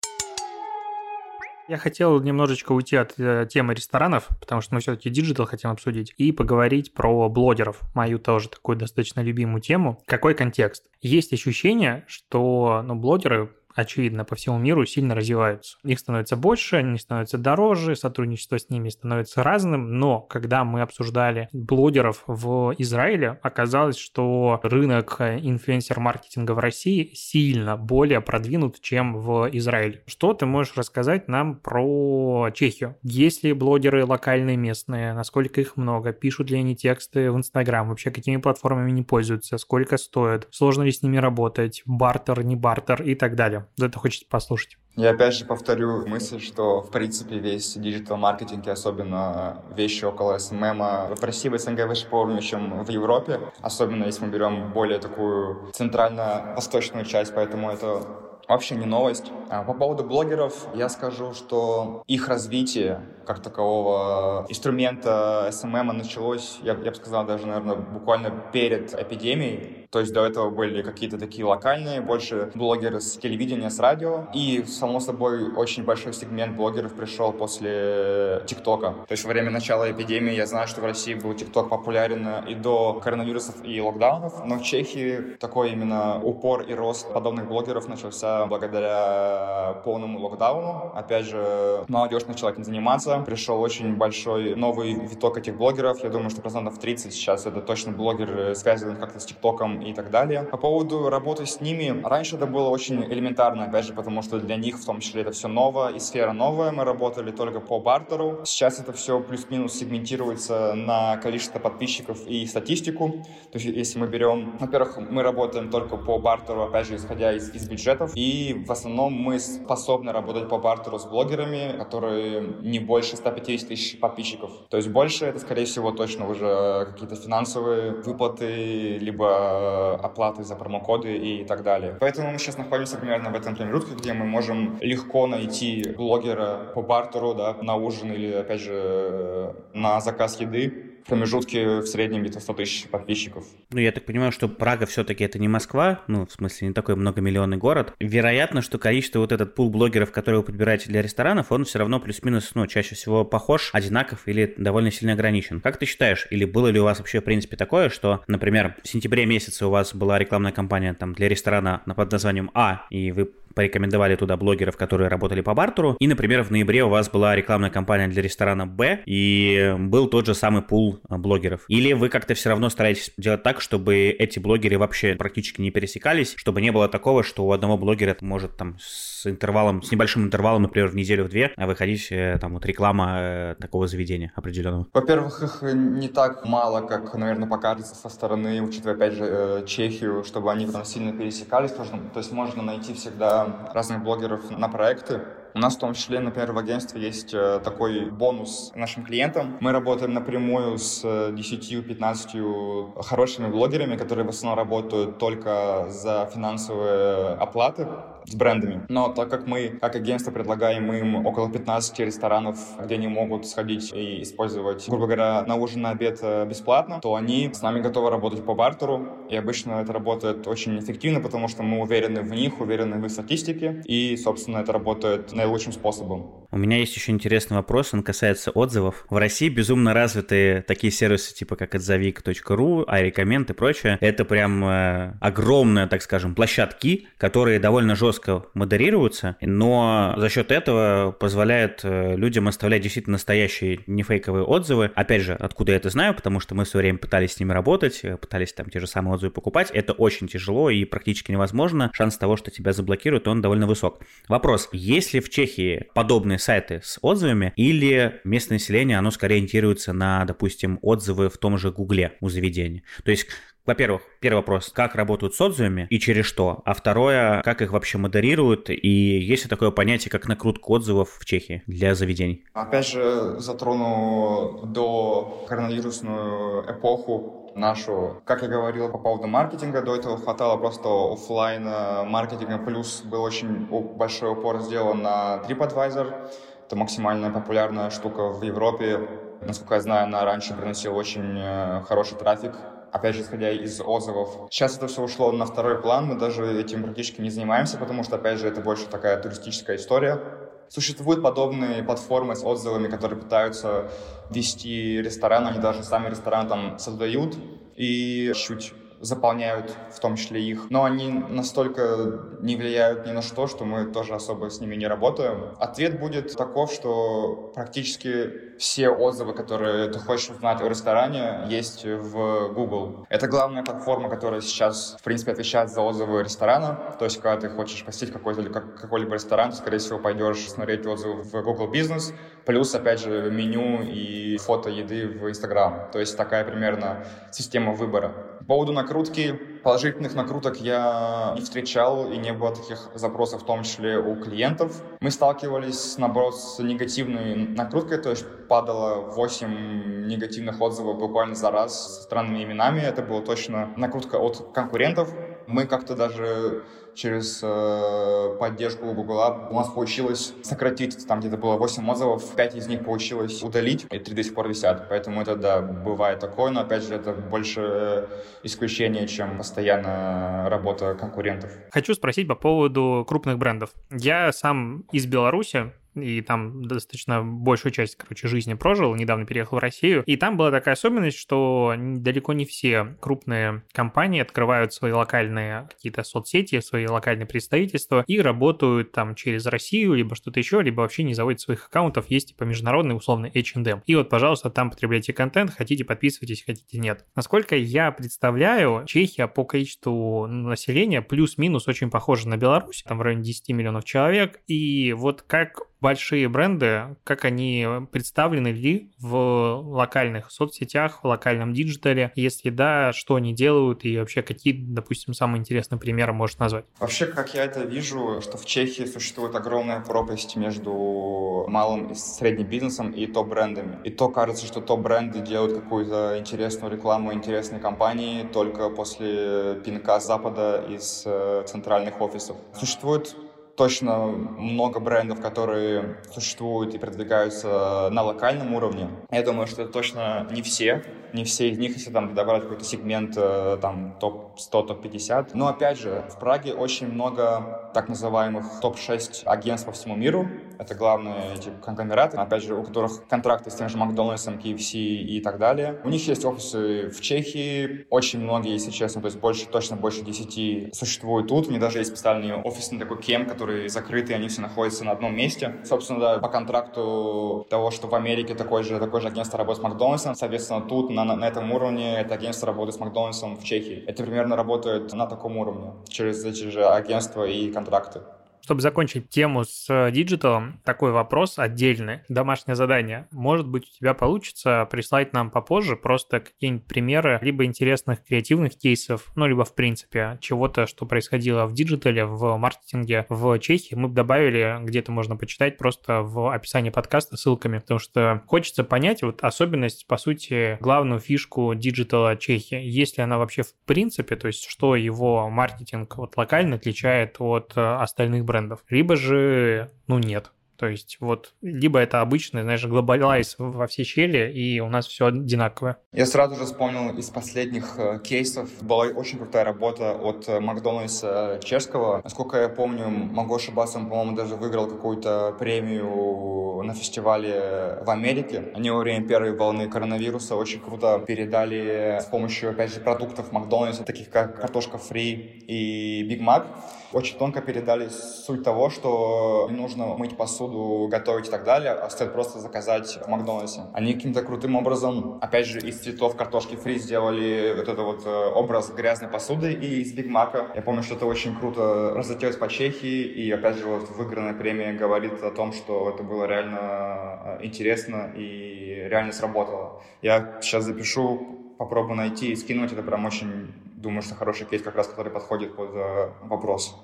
[1.71, 6.13] Я хотел немножечко уйти от э, темы ресторанов, потому что мы все-таки диджитал хотим обсудить,
[6.17, 10.03] и поговорить про блогеров, мою тоже такую достаточно любимую тему.
[10.05, 10.83] Какой контекст?
[11.01, 15.77] Есть ощущение, что ну, блогеры очевидно, по всему миру сильно развиваются.
[15.83, 21.49] Их становится больше, они становятся дороже, сотрудничество с ними становится разным, но когда мы обсуждали
[21.51, 30.03] блогеров в Израиле, оказалось, что рынок инфлюенсер-маркетинга в России сильно более продвинут, чем в Израиле.
[30.05, 32.97] Что ты можешь рассказать нам про Чехию?
[33.03, 35.13] Есть ли блогеры локальные, местные?
[35.13, 36.13] Насколько их много?
[36.13, 37.89] Пишут ли они тексты в Инстаграм?
[37.89, 39.57] Вообще, какими платформами они пользуются?
[39.57, 40.47] Сколько стоят?
[40.51, 41.83] Сложно ли с ними работать?
[41.85, 43.67] Бартер, не бартер и так далее.
[43.79, 44.77] Это хочется послушать.
[44.95, 51.23] Я опять же повторю мысль, что в принципе весь диджитал-маркетинг, особенно вещи около SMM, в
[51.23, 55.71] России в СНГ выше по уровню, чем в Европе, особенно если мы берем более такую
[55.71, 58.05] центрально-восточную часть, поэтому это
[58.51, 59.31] вообще не новость.
[59.49, 66.73] А по поводу блогеров я скажу, что их развитие как такового инструмента SMM началось, я,
[66.73, 69.87] я бы сказал, даже, наверное, буквально перед эпидемией.
[69.91, 74.27] То есть до этого были какие-то такие локальные, больше блогеры с телевидения, с радио.
[74.33, 78.95] И, само собой, очень большой сегмент блогеров пришел после ТикТока.
[79.07, 82.55] То есть во время начала эпидемии я знаю, что в России был ТикТок популярен и
[82.55, 88.40] до коронавирусов и локдаунов, но в Чехии такой именно упор и рост подобных блогеров начался
[88.47, 90.91] благодаря полному локдауну.
[90.95, 93.23] Опять же, молодежь начала этим заниматься.
[93.25, 96.03] Пришел очень большой новый виток этих блогеров.
[96.03, 100.09] Я думаю, что процентов 30 сейчас это точно блогеры, связанные как-то с ТикТоком и так
[100.09, 100.43] далее.
[100.43, 104.55] По поводу работы с ними, раньше это было очень элементарно, опять же, потому что для
[104.55, 108.41] них в том числе это все новое, и сфера новая, мы работали только по бартеру.
[108.45, 113.23] Сейчас это все плюс-минус сегментируется на количество подписчиков и статистику.
[113.51, 117.53] То есть если мы берем, во-первых, мы работаем только по бартеру, опять же, исходя из,
[117.53, 123.15] из бюджетов, и в основном мы способны работать по бартеру с блогерами, которые не больше
[123.15, 124.51] 150 тысяч подписчиков.
[124.69, 130.55] То есть больше это, скорее всего, точно уже какие-то финансовые выплаты, либо Э, оплаты за
[130.55, 131.97] промокоды и так далее.
[131.99, 136.81] Поэтому мы сейчас находимся примерно в этом промежутке, где мы можем легко найти блогера по
[136.81, 142.39] бартеру, да, на ужин или, опять же, э, на заказ еды, промежутке в среднем где-то
[142.39, 143.45] 100 тысяч подписчиков.
[143.71, 146.95] Ну, я так понимаю, что Прага все-таки это не Москва, ну, в смысле, не такой
[146.95, 147.93] многомиллионный город.
[147.99, 151.99] Вероятно, что количество вот этот пул блогеров, которые вы подбираете для ресторанов, он все равно
[151.99, 155.61] плюс-минус, ну, чаще всего похож, одинаков или довольно сильно ограничен.
[155.61, 158.87] Как ты считаешь, или было ли у вас вообще, в принципе, такое, что, например, в
[158.87, 163.31] сентябре месяце у вас была рекламная кампания там для ресторана под названием А, и вы
[163.53, 165.95] порекомендовали туда блогеров, которые работали по бартеру.
[165.99, 170.25] И, например, в ноябре у вас была рекламная кампания для ресторана Б, и был тот
[170.25, 171.65] же самый пул а, блогеров.
[171.67, 176.33] Или вы как-то все равно стараетесь делать так, чтобы эти блогеры вообще практически не пересекались,
[176.37, 180.63] чтобы не было такого, что у одного блогера может там с интервалом, с небольшим интервалом,
[180.63, 184.87] например, в неделю, две, а выходить э, там вот реклама э, такого заведения определенного?
[184.93, 190.23] Во-первых, их не так мало, как, наверное, покажется со стороны, учитывая, опять же, э, Чехию,
[190.23, 191.71] чтобы они там сильно пересекались.
[191.71, 193.40] То есть можно найти всегда
[193.73, 195.21] разных блогеров на проекты.
[195.53, 199.57] У нас в том числе, например, в агентстве есть э, такой бонус нашим клиентам.
[199.59, 207.33] Мы работаем напрямую с 10-15 э, хорошими блогерами, которые в основном работают только за финансовые
[207.33, 207.85] оплаты
[208.25, 208.85] с брендами.
[208.89, 213.91] Но так как мы, как агентство, предлагаем им около 15 ресторанов, где они могут сходить
[213.93, 218.09] и использовать, грубо говоря, на ужин, на обед э, бесплатно, то они с нами готовы
[218.09, 219.07] работать по бартеру.
[219.29, 223.11] И обычно это работает очень эффективно, потому что мы уверены в них, уверены в их
[223.11, 223.81] статистике.
[223.85, 226.47] И, собственно, это работает наилучшим способом.
[226.51, 229.05] У меня есть еще интересный вопрос, он касается отзывов.
[229.09, 233.97] В России безумно развиты такие сервисы, типа как отзовик.ру, iRecommend и прочее.
[234.01, 238.10] Это прям э, огромные, так скажем, площадки, которые довольно жестко
[238.53, 244.91] модерируются, но за счет этого позволяет э, людям оставлять действительно настоящие, не фейковые отзывы.
[244.95, 247.51] Опять же, откуда я это знаю, потому что мы в свое время пытались с ними
[247.51, 249.71] работать, э, пытались там те же самые отзывы покупать.
[249.71, 251.89] Это очень тяжело и практически невозможно.
[251.93, 254.01] Шанс того, что тебя заблокируют, он довольно высок.
[254.27, 259.93] Вопрос, есть ли в Чехии подобные сайты с отзывами, или местное население, оно скорее ориентируется
[259.93, 262.83] на, допустим, отзывы в том же Гугле у заведения.
[263.03, 263.27] То есть
[263.65, 266.61] во-первых, первый вопрос, как работают с отзывами и через что?
[266.65, 271.25] А второе, как их вообще модерируют и есть ли такое понятие, как накрутка отзывов в
[271.25, 272.43] Чехии для заведений?
[272.53, 278.21] Опять же, затрону до коронавирусную эпоху нашу.
[278.25, 281.63] Как я говорил по поводу маркетинга, до этого хватало просто офлайн
[282.09, 286.31] маркетинга, плюс был очень большой упор сделан на TripAdvisor.
[286.65, 289.07] Это максимально популярная штука в Европе.
[289.41, 292.53] Насколько я знаю, она раньше приносила очень э, хороший трафик
[292.91, 294.47] опять же, исходя из отзывов.
[294.51, 298.15] Сейчас это все ушло на второй план, мы даже этим практически не занимаемся, потому что,
[298.17, 300.21] опять же, это больше такая туристическая история.
[300.69, 303.91] Существуют подобные платформы с отзывами, которые пытаются
[304.29, 307.35] вести ресторан, они даже сами ресторан там создают
[307.75, 313.47] и чуть заполняют в том числе их, но они настолько не влияют ни на что,
[313.47, 315.55] что мы тоже особо с ними не работаем.
[315.59, 322.53] Ответ будет таков, что практически все отзывы, которые ты хочешь узнать о ресторане, есть в
[322.53, 323.05] Google.
[323.09, 326.95] Это главная платформа, которая сейчас, в принципе, отвечает за отзывы ресторана.
[326.99, 331.23] То есть, когда ты хочешь посетить какой-то какой-либо ресторан, ты, скорее всего, пойдешь смотреть отзывы
[331.23, 332.13] в Google Business,
[332.45, 335.89] плюс, опять же, меню и фото еды в Instagram.
[335.91, 338.30] То есть, такая примерно система выбора.
[338.51, 339.31] По поводу накрутки,
[339.63, 344.83] положительных накруток я не встречал и не было таких запросов, в том числе у клиентов.
[344.99, 351.95] Мы сталкивались, наоборот, с негативной накруткой, то есть падало 8 негативных отзывов буквально за раз
[351.95, 352.81] со странными именами.
[352.81, 355.15] Это была точно накрутка от конкурентов.
[355.47, 361.89] Мы как-то даже через э, поддержку Google у нас получилось сократить, там где-то было 8
[361.89, 364.87] отзывов, 5 из них получилось удалить, и 3 до сих пор висят.
[364.89, 368.07] Поэтому это, да, бывает такое, но, опять же, это больше
[368.43, 371.51] исключение, чем постоянно работа конкурентов.
[371.71, 373.71] Хочу спросить по поводу крупных брендов.
[373.89, 379.61] Я сам из Беларуси, и там достаточно большую часть, короче, жизни прожил, недавно переехал в
[379.61, 385.67] Россию, и там была такая особенность, что далеко не все крупные компании открывают свои локальные
[385.69, 391.03] какие-то соцсети, свои локальные представительства и работают там через Россию, либо что-то еще, либо вообще
[391.03, 393.81] не заводят своих аккаунтов, есть типа международный условный H&M.
[393.85, 397.05] И вот, пожалуйста, там потребляйте контент, хотите подписывайтесь, хотите нет.
[397.15, 403.23] Насколько я представляю, Чехия по количеству населения плюс-минус очень похожа на Беларусь, там в районе
[403.23, 411.03] 10 миллионов человек, и вот как большие бренды, как они представлены ли в локальных соцсетях,
[411.03, 412.11] в локальном диджитале?
[412.15, 416.65] Если да, что они делают и вообще какие, допустим, самые интересные примеры можешь назвать?
[416.79, 422.47] Вообще, как я это вижу, что в Чехии существует огромная пропасть между малым и средним
[422.47, 423.79] бизнесом и топ-брендами.
[423.83, 430.63] И то кажется, что топ-бренды делают какую-то интересную рекламу, интересные кампании только после пинка Запада
[430.69, 432.37] из э, центральных офисов.
[432.53, 433.15] Существует
[433.61, 438.89] точно много брендов, которые существуют и продвигаются на локальном уровне.
[439.11, 442.63] Я думаю, что это точно не все, не все из них, если там добавить какой-то
[442.63, 445.31] сегмент э, там топ-100, топ-50.
[445.33, 450.27] Но опять же, в Праге очень много так называемых топ-6 агентств по всему миру.
[450.57, 455.21] Это главные эти конгломераты, опять же, у которых контракты с тем же Макдональдсом, KFC и
[455.21, 455.79] так далее.
[455.83, 460.01] У них есть офисы в Чехии, очень многие, если честно, то есть больше, точно больше
[460.01, 461.47] 10 существуют тут.
[461.47, 465.15] У них даже есть специальный офисный такой кем, который закрытый, они все находятся на одном
[465.15, 465.55] месте.
[465.63, 469.63] Собственно, да, по контракту того, что в Америке такое же, такое же агентство работает с
[469.63, 473.83] Макдональдсом, соответственно, тут на, на этом уровне это агентство работает с Макдональдсом в Чехии.
[473.87, 478.01] Это примерно работает на таком уровне, через эти же агентства и контракты.
[478.41, 481.99] Чтобы закончить тему с э, диджиталом, такой вопрос отдельный.
[482.09, 483.07] Домашнее задание.
[483.11, 489.11] Может быть, у тебя получится прислать нам попозже просто какие-нибудь примеры либо интересных креативных кейсов,
[489.15, 493.75] ну, либо, в принципе, чего-то, что происходило в диджитале, в маркетинге в Чехии.
[493.75, 499.23] Мы добавили, где-то можно почитать просто в описании подкаста ссылками, потому что хочется понять вот
[499.23, 502.59] особенность, по сути, главную фишку диджитала Чехии.
[502.61, 507.53] Есть ли она вообще в принципе, то есть что его маркетинг вот локально отличает от
[507.55, 510.31] э, остальных брендов, либо же, ну, нет.
[510.61, 515.07] То есть вот либо это обычный, знаешь, глобалайз во все щели, и у нас все
[515.07, 515.77] одинаковое.
[515.91, 518.47] Я сразу же вспомнил из последних э, кейсов.
[518.61, 522.01] Была очень крутая работа от э, Макдональдса чешского.
[522.03, 528.51] Насколько я помню, могу ошибаться, он, по-моему, даже выиграл какую-то премию на фестивале в Америке.
[528.53, 533.83] Они во время первой волны коронавируса очень круто передали с помощью, опять же, продуктов Макдональдса,
[533.83, 536.45] таких как картошка фри и Биг Мак
[536.93, 541.89] очень тонко передали суть того, что не нужно мыть посуду, готовить и так далее, а
[541.89, 543.61] стоит просто заказать в Макдональдсе.
[543.73, 548.31] Они каким-то крутым образом, опять же, из цветов картошки фри сделали вот этот вот э,
[548.35, 550.51] образ грязной посуды и из Биг Мака.
[550.55, 554.73] Я помню, что это очень круто разлетелось по Чехии, и опять же вот выигранная премия
[554.73, 559.81] говорит о том, что это было реально э, интересно и реально сработало.
[560.01, 564.75] Я сейчас запишу, попробую найти и скинуть, это прям очень думаю, что хороший кейс как
[564.75, 566.75] раз, который подходит под э, вопрос.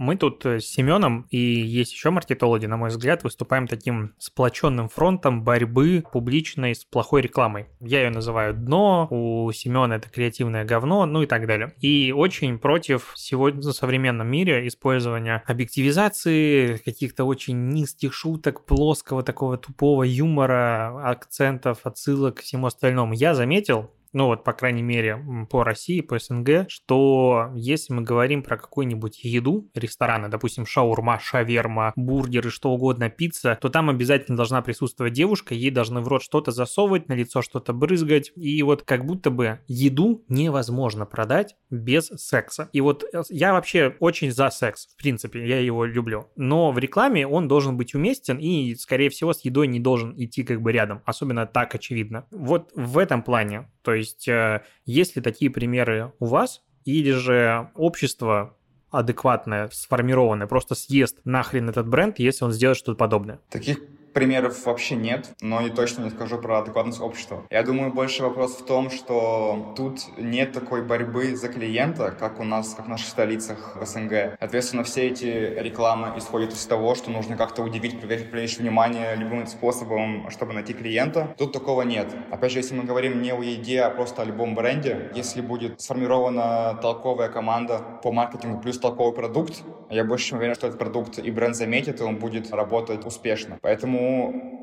[0.00, 4.88] Мы тут э, с Семеном и есть еще маркетологи, на мой взгляд, выступаем таким сплоченным
[4.88, 7.66] фронтом борьбы публичной с плохой рекламой.
[7.80, 11.74] Я ее называю дно, у Семена это креативное говно, ну и так далее.
[11.82, 19.58] И очень против сегодня в современном мире использования объективизации, каких-то очень низких шуток, плоского такого
[19.58, 23.12] тупого юмора, акцентов, отсылок к всему остальному.
[23.12, 25.18] Я заметил, ну вот, по крайней мере,
[25.50, 31.92] по России, по СНГ, что если мы говорим про какую-нибудь еду, рестораны, допустим, шаурма, шаверма,
[31.96, 36.50] бургеры, что угодно, пицца, то там обязательно должна присутствовать девушка, ей должны в рот что-то
[36.50, 42.68] засовывать, на лицо что-то брызгать, и вот как будто бы еду невозможно продать без секса.
[42.72, 46.78] И вот э, я вообще очень за секс, в принципе, я его люблю, но в
[46.78, 50.72] рекламе он должен быть уместен и, скорее всего, с едой не должен идти как бы
[50.72, 52.26] рядом, особенно так очевидно.
[52.30, 57.70] Вот в этом плане, то есть э, есть ли такие примеры у вас, или же
[57.74, 58.56] общество
[58.90, 63.40] адекватное, сформированное, просто съест нахрен этот бренд, если он сделает что-то подобное?
[63.50, 63.78] Таких
[64.12, 67.44] примеров вообще нет, но и точно не скажу про адекватность общества.
[67.50, 72.44] Я думаю, больше вопрос в том, что тут нет такой борьбы за клиента, как у
[72.44, 74.36] нас, как в наших столицах в СНГ.
[74.38, 75.24] Соответственно, все эти
[75.58, 81.34] рекламы исходят из того, что нужно как-то удивить, привлечь, внимание любым способом, чтобы найти клиента.
[81.38, 82.14] Тут такого нет.
[82.30, 85.80] Опять же, если мы говорим не о еде, а просто о любом бренде, если будет
[85.80, 91.18] сформирована толковая команда по маркетингу плюс толковый продукт, я больше чем уверен, что этот продукт
[91.18, 93.58] и бренд заметит, и он будет работать успешно.
[93.60, 93.99] Поэтому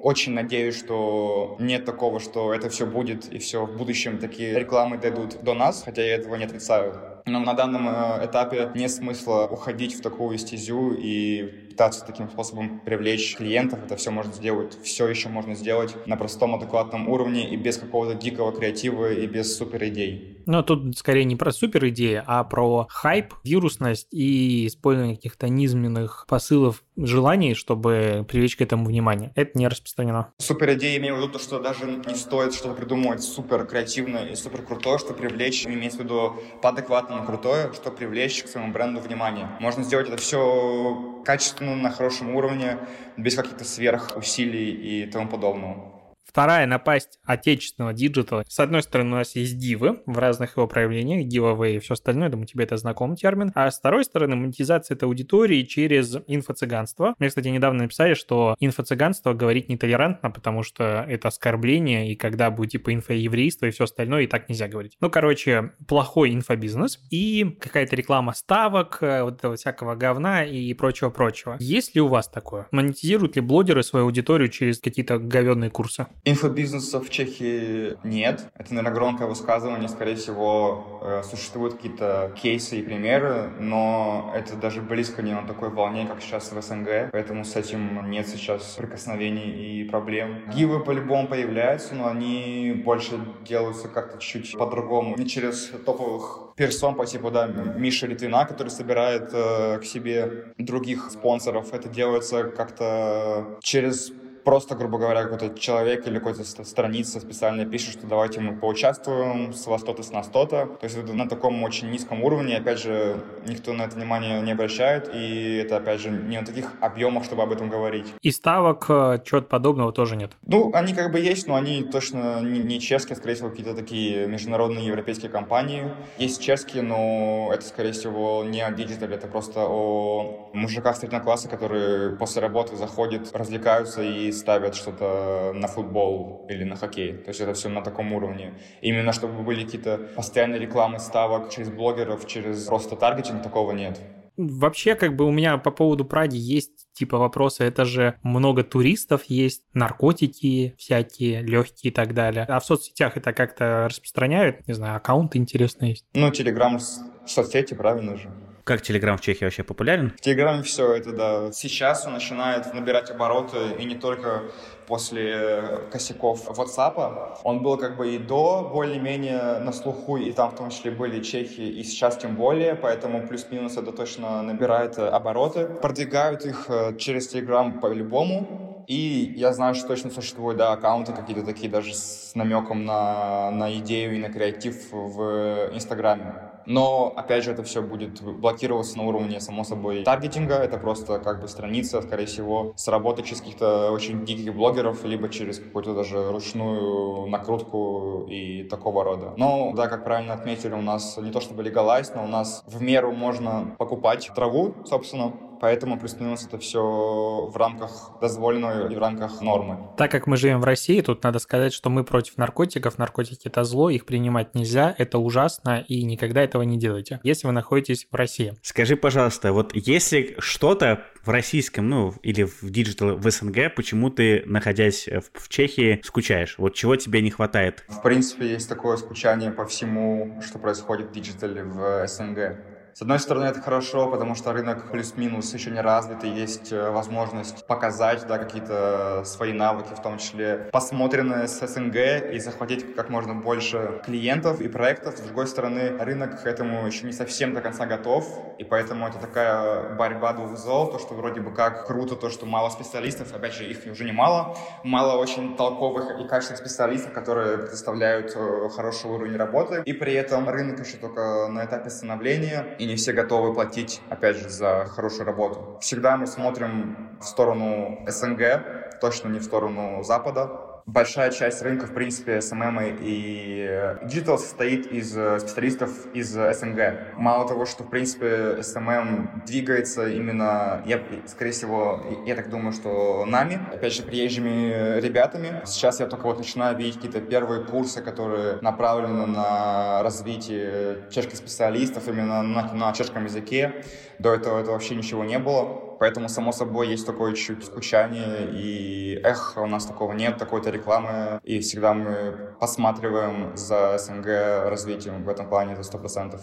[0.02, 4.98] очень надеюсь, что нет такого, что это все будет, и все в будущем такие рекламы
[4.98, 6.94] дойдут до нас, хотя я этого не отрицаю.
[7.26, 12.80] Но на данном э, этапе нет смысла уходить в такую стезю и пытаться таким способом
[12.80, 13.80] привлечь клиентов.
[13.86, 18.16] Это все можно сделать, все еще можно сделать на простом, адекватном уровне и без какого-то
[18.16, 20.37] дикого креатива и без супер идей.
[20.48, 26.26] Но тут скорее не про супер идеи, а про хайп, вирусность и использование каких-то низменных
[26.28, 29.32] посылов, желаний, чтобы привлечь к этому внимание.
[29.36, 30.34] Это не распространено.
[30.40, 34.36] Супер идея имею в виду то, что даже не стоит что-то придумывать супер креативное и
[34.36, 38.72] супер крутое, что привлечь, имеется в виду по адекватному самое крутое, что привлечь к своему
[38.72, 39.50] бренду внимание.
[39.60, 42.78] Можно сделать это все качественно, на хорошем уровне,
[43.18, 45.97] без каких-то сверхусилий и тому подобного.
[46.28, 48.44] Вторая напасть отечественного диджитала.
[48.48, 52.30] С одной стороны, у нас есть гивы в разных его проявлениях, giveaway и все остальное,
[52.30, 53.52] думаю, тебе это знакомый термин.
[53.56, 57.16] А с второй стороны, монетизация этой аудитории через инфо-цыганство.
[57.18, 62.72] Мне, кстати, недавно написали, что инфо-цыганство говорить нетолерантно, потому что это оскорбление, и когда будет
[62.72, 64.98] типа инфоеврейство и все остальное, и так нельзя говорить.
[65.00, 71.58] Ну, короче, плохой инфобизнес и какая-то реклама ставок, э, вот этого всякого говна и прочего-прочего.
[71.60, 72.68] Есть ли у вас такое?
[72.72, 76.08] Монетизируют ли блогеры свою аудиторию через какие-то говенные курсы?
[76.26, 78.50] Инфобизнеса в Чехии нет.
[78.56, 79.88] Это, наверное, громкое высказывание.
[79.88, 85.70] Скорее всего, э, существуют какие-то кейсы и примеры, но это даже близко не на такой
[85.70, 87.12] волне, как сейчас в СНГ.
[87.12, 90.50] Поэтому с этим нет сейчас прикосновений и проблем.
[90.54, 95.16] Гивы по-любому появляются, но они больше делаются как-то чуть по-другому.
[95.18, 101.10] Не через топовых персон по типу, да, Миша Литвина, который собирает э, к себе других
[101.12, 101.74] спонсоров.
[101.74, 104.12] Это делается как-то через
[104.48, 109.68] просто, грубо говоря, какой-то человек или какой-то страница специально пишет, что давайте мы поучаствуем, с
[109.68, 110.68] вас то-то, с нас то-то.
[110.68, 114.54] То есть это на таком очень низком уровне, опять же, никто на это внимание не
[114.54, 118.06] обращает, и это, опять же, не на таких объемах, чтобы об этом говорить.
[118.22, 120.32] И ставок, э, чего-то подобного тоже нет?
[120.46, 123.74] Ну, они как бы есть, но они точно не, не чешские, а, скорее всего, какие-то
[123.74, 125.92] такие международные европейские компании.
[126.20, 131.50] Есть чешские, но это, скорее всего, не о диджитале, это просто о мужиках среднего класса,
[131.50, 137.14] которые после работы заходят, развлекаются и ставят что-то на футбол или на хоккей.
[137.14, 138.54] То есть это все на таком уровне.
[138.82, 144.00] Именно чтобы были какие-то постоянные рекламы ставок через блогеров, через просто таргетинг, такого нет.
[144.38, 147.64] Вообще, как бы у меня по поводу Праги есть типа вопросы.
[147.64, 152.46] Это же много туристов есть, наркотики всякие, легкие и так далее.
[152.48, 154.68] А в соцсетях это как-то распространяют?
[154.68, 156.06] Не знаю, аккаунты интересные есть?
[156.14, 156.80] Ну, Телеграм,
[157.26, 158.30] соцсети, правильно же.
[158.68, 160.12] Как Телеграм в Чехии вообще популярен?
[160.18, 160.20] В
[160.64, 161.52] все это, да.
[161.54, 164.42] Сейчас он начинает набирать обороты, и не только
[164.88, 167.38] после косяков WhatsApp.
[167.46, 171.24] Он был как бы и до более-менее на слуху, и там в том числе были
[171.24, 175.68] чехи, и сейчас тем более, поэтому плюс-минус это точно набирает обороты.
[175.82, 181.46] Продвигают их э, через Telegram по-любому, и я знаю, что точно существуют да, аккаунты какие-то
[181.46, 186.47] такие даже с намеком на, на идею и на креатив в Инстаграме.
[186.68, 190.56] Но, опять же, это все будет блокироваться на уровне, само собой, таргетинга.
[190.56, 195.60] Это просто как бы страница, скорее всего, сработать через каких-то очень диких блогеров, либо через
[195.60, 199.34] какую-то даже ручную накрутку и такого рода.
[199.38, 202.82] Но, да, как правильно отметили, у нас не то чтобы легалайз, но у нас в
[202.82, 209.42] меру можно покупать траву, собственно, поэтому плюс-минус это все в рамках дозволенного и в рамках
[209.42, 209.78] нормы.
[209.98, 212.98] Так как мы живем в России, тут надо сказать, что мы против наркотиков.
[212.98, 217.54] Наркотики– это зло, их принимать нельзя, это ужасно, и никогда этого не делайте, если вы
[217.54, 218.56] находитесь в России.
[218.62, 224.44] Скажи, пожалуйста, вот если что-то в российском, ну, или в диджитал в СНГ, почему ты,
[224.46, 226.56] находясь в, в Чехии, скучаешь?
[226.58, 227.84] Вот чего тебе не хватает?
[227.88, 232.77] В принципе, есть такое скучание по всему, что происходит в диджитале в СНГ.
[232.98, 236.90] С одной стороны, это хорошо, потому что рынок плюс-минус еще не развит, и есть э,
[236.90, 243.10] возможность показать да, какие-то свои навыки, в том числе посмотренные с СНГ, и захватить как
[243.12, 245.16] можно больше клиентов и проектов.
[245.16, 248.26] С другой стороны, рынок к этому еще не совсем до конца готов,
[248.58, 252.48] и поэтому это такая борьба двух зол, то, что вроде бы как круто, то, что
[252.48, 258.36] мало специалистов, опять же, их уже немало, мало очень толковых и качественных специалистов, которые предоставляют
[258.36, 262.96] э, хороший уровень работы, и при этом рынок еще только на этапе становления, и не
[262.96, 265.78] все готовы платить, опять же, за хорошую работу.
[265.82, 271.94] Всегда мы смотрим в сторону СНГ, точно не в сторону Запада, большая часть рынка, в
[271.94, 277.14] принципе, SMM и диджитал состоит из э, специалистов из СНГ.
[277.18, 283.26] Мало того, что, в принципе, SMM двигается именно, я, скорее всего, я так думаю, что
[283.26, 285.62] нами, опять же, приезжими ребятами.
[285.66, 292.08] Сейчас я только вот начинаю видеть какие-то первые курсы, которые направлены на развитие чешских специалистов
[292.08, 293.84] именно на, на чешском языке.
[294.20, 295.87] До этого это вообще ничего не было.
[296.00, 301.40] Поэтому, само собой, есть такое чуть скучание, и эх, у нас такого нет, такой-то рекламы,
[301.44, 306.42] и всегда мы посматриваем за СНГ развитием в этом плане, это сто процентов.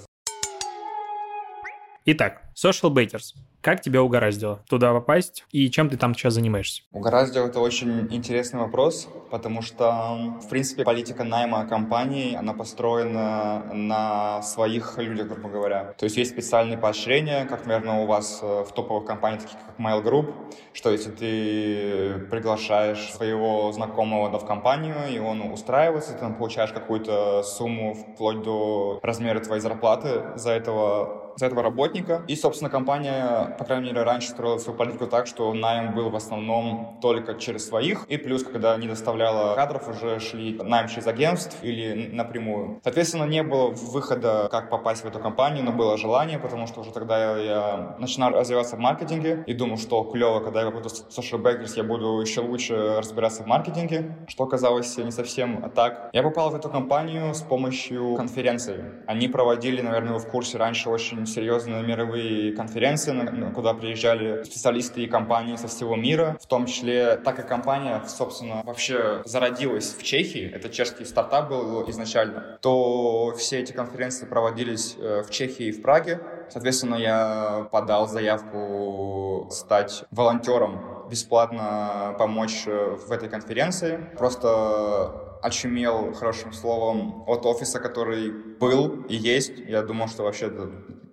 [2.06, 3.32] Итак, Social Bakers.
[3.62, 6.82] Как тебя угораздило туда попасть и чем ты там сейчас занимаешься?
[6.92, 14.42] Угораздило это очень интересный вопрос, потому что, в принципе, политика найма компаний, она построена на
[14.42, 15.94] своих людях, грубо говоря.
[15.96, 19.80] То есть есть специальные поощрения, как, наверное, у вас э, в топовых компаниях, таких как
[19.80, 20.34] Mail Group,
[20.74, 26.72] что если ты приглашаешь своего знакомого да, в компанию, и он устраивается, ты там получаешь
[26.72, 32.22] какую-то сумму вплоть до размера твоей зарплаты за этого за этого работника.
[32.28, 36.16] И, собственно, компания, по крайней мере, раньше строила свою политику так, что найм был в
[36.16, 38.04] основном только через своих.
[38.08, 42.80] И плюс, когда не доставляла кадров, уже шли найм через агентств или напрямую.
[42.82, 46.92] Соответственно, не было выхода, как попасть в эту компанию, но было желание, потому что уже
[46.92, 51.72] тогда я начинал развиваться в маркетинге и думал, что клево, когда я в Social Backers,
[51.76, 56.10] я буду еще лучше разбираться в маркетинге, что оказалось не совсем так.
[56.12, 58.84] Я попал в эту компанию с помощью конференции.
[59.06, 63.14] Они проводили, наверное, вы в курсе раньше очень серьезные мировые конференции,
[63.54, 68.62] куда приезжали специалисты и компании со всего мира, в том числе, так как компания, собственно,
[68.64, 75.22] вообще зародилась в Чехии, это чешский стартап был изначально, то все эти конференции проводились э,
[75.22, 76.20] в Чехии и в Праге.
[76.50, 83.98] Соответственно, я подал заявку стать волонтером, бесплатно помочь э, в этой конференции.
[84.16, 89.58] Просто очумел хорошим словом от офиса, который был и есть.
[89.58, 90.48] Я думал, что вообще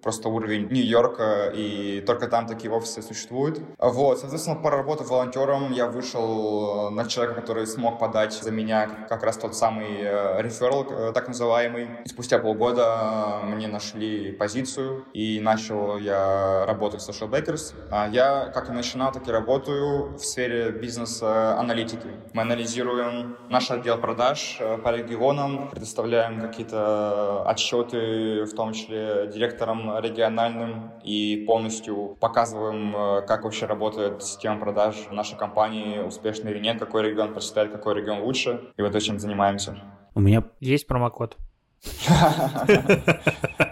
[0.01, 3.61] просто уровень Нью-Йорка, и только там такие офисы существуют.
[3.77, 9.37] Вот, соответственно, поработав волонтером, я вышел на человека, который смог подать за меня как раз
[9.37, 10.01] тот самый
[10.41, 11.89] реферал, э, так называемый.
[12.05, 17.73] И спустя полгода мне нашли позицию, и начал я работать в Social Bakers.
[17.91, 22.07] А я как и начинал, так и работаю в сфере бизнес-аналитики.
[22.33, 29.90] Мы анализируем наш отдел продаж э, по регионам, предоставляем какие-то отчеты, в том числе директорам
[29.99, 36.79] региональным и полностью показываем, э, как вообще работает система продаж нашей компании, успешно или нет,
[36.79, 38.61] какой регион процветает, какой регион лучше.
[38.77, 39.77] И вот этим занимаемся.
[40.13, 41.37] У меня есть промокод.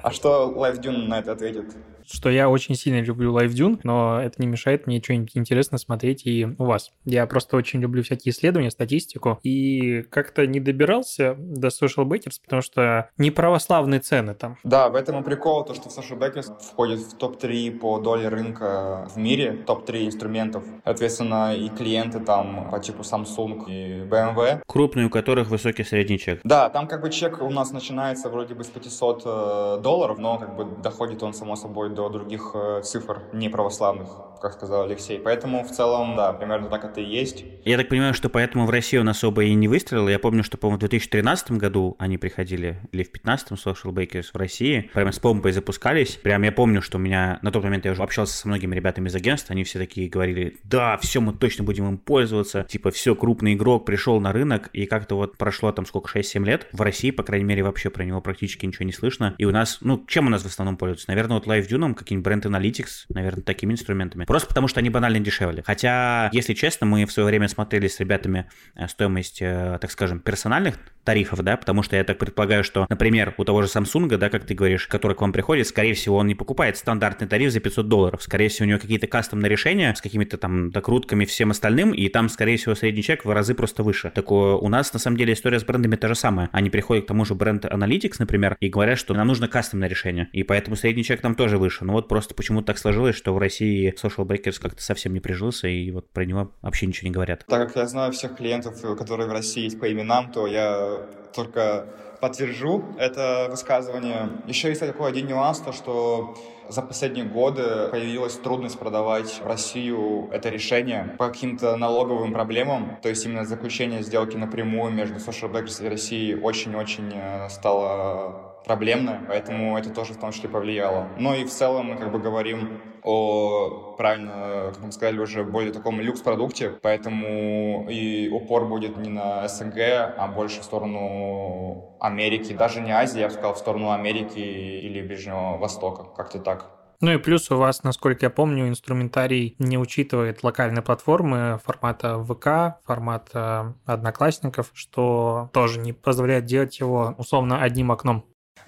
[0.01, 1.75] А что LiveDune на это ответит?
[2.11, 6.45] Что я очень сильно люблю LiveDune, но это не мешает мне что-нибудь интересно смотреть и
[6.57, 6.91] у вас.
[7.05, 12.61] Я просто очень люблю всякие исследования, статистику, и как-то не добирался до Social Bakers, потому
[12.61, 14.57] что не православные цены там.
[14.63, 19.07] Да, в этом и прикол, то, что Social Bakers входит в топ-3 по доле рынка
[19.13, 20.63] в мире, топ-3 инструментов.
[20.83, 24.61] Соответственно, и клиенты там по типу Samsung и BMW.
[24.67, 26.41] Крупные, у которых высокий средний чек.
[26.43, 30.37] Да, там как бы чек у нас начинается вроде бы с 500 э, долларов, но
[30.37, 34.28] как бы доходит он, само собой, до других э, цифр неправославных.
[34.41, 35.19] Как сказал Алексей.
[35.19, 37.45] Поэтому в целом, да, примерно так это и есть.
[37.65, 40.07] Я так понимаю, что поэтому в России он особо и не выстрелил.
[40.07, 44.37] Я помню, что, по-моему, в 2013 году они приходили, или в 2015 Social Bakers в
[44.37, 46.15] России, прямо с помпой запускались.
[46.15, 49.07] Прям я помню, что у меня на тот момент я уже общался со многими ребятами
[49.09, 52.65] из агентства, они все такие говорили, да, все, мы точно будем им пользоваться.
[52.69, 56.67] Типа, все, крупный игрок пришел на рынок, и как-то вот прошло там сколько, 6-7 лет.
[56.71, 59.35] В России, по крайней мере, вообще про него практически ничего не слышно.
[59.37, 61.09] И у нас, ну, чем у нас в основном пользуются?
[61.09, 64.25] Наверное, вот LiveView, какие-нибудь бренд Analytics, наверное, такими инструментами.
[64.29, 65.63] Просто потому, что они банально дешевле.
[65.65, 70.19] Хотя, если честно, мы в свое время смотрели с ребятами э, стоимость, э, так скажем,
[70.19, 70.75] персональных
[71.09, 74.45] тарифов, да, потому что я так предполагаю, что, например, у того же Samsung, да, как
[74.45, 77.87] ты говоришь, который к вам приходит, скорее всего, он не покупает стандартный тариф за 500
[77.87, 78.21] долларов.
[78.21, 82.29] Скорее всего, у него какие-то кастомные решения с какими-то там докрутками всем остальным, и там,
[82.29, 84.11] скорее всего, средний чек в разы просто выше.
[84.13, 86.49] Так у нас, на самом деле, история с брендами та же самая.
[86.51, 90.29] Они приходят к тому же бренд Analytics, например, и говорят, что нам нужно кастомное решение,
[90.31, 91.85] и поэтому средний чек там тоже выше.
[91.85, 95.67] Ну вот просто почему-то так сложилось, что в России Social Breakers как-то совсем не прижился,
[95.67, 97.45] и вот про него вообще ничего не говорят.
[97.47, 100.98] Так как я знаю всех клиентов, которые в России есть по именам, то я
[101.33, 101.85] только
[102.19, 104.29] подтвержу это высказывание.
[104.45, 106.35] Еще есть такой один нюанс, то что
[106.67, 112.97] за последние годы появилась трудность продавать в Россию это решение по каким-то налоговым проблемам.
[113.01, 119.21] То есть именно заключение сделки напрямую между Social Backers и Россией очень-очень э, стало проблемная,
[119.27, 121.07] поэтому это тоже в том числе повлияло.
[121.17, 125.73] Но и в целом мы как бы говорим о, правильно, как мы сказали, уже более
[125.73, 129.79] таком люкс-продукте, поэтому и упор будет не на СНГ,
[130.17, 135.01] а больше в сторону Америки, даже не Азии, я бы сказал, в сторону Америки или
[135.01, 136.67] Ближнего Востока, как-то так.
[137.01, 142.85] Ну и плюс у вас, насколько я помню, инструментарий не учитывает локальные платформы формата ВК,
[142.85, 148.25] формата Одноклассников, что тоже не позволяет делать его условно одним окном.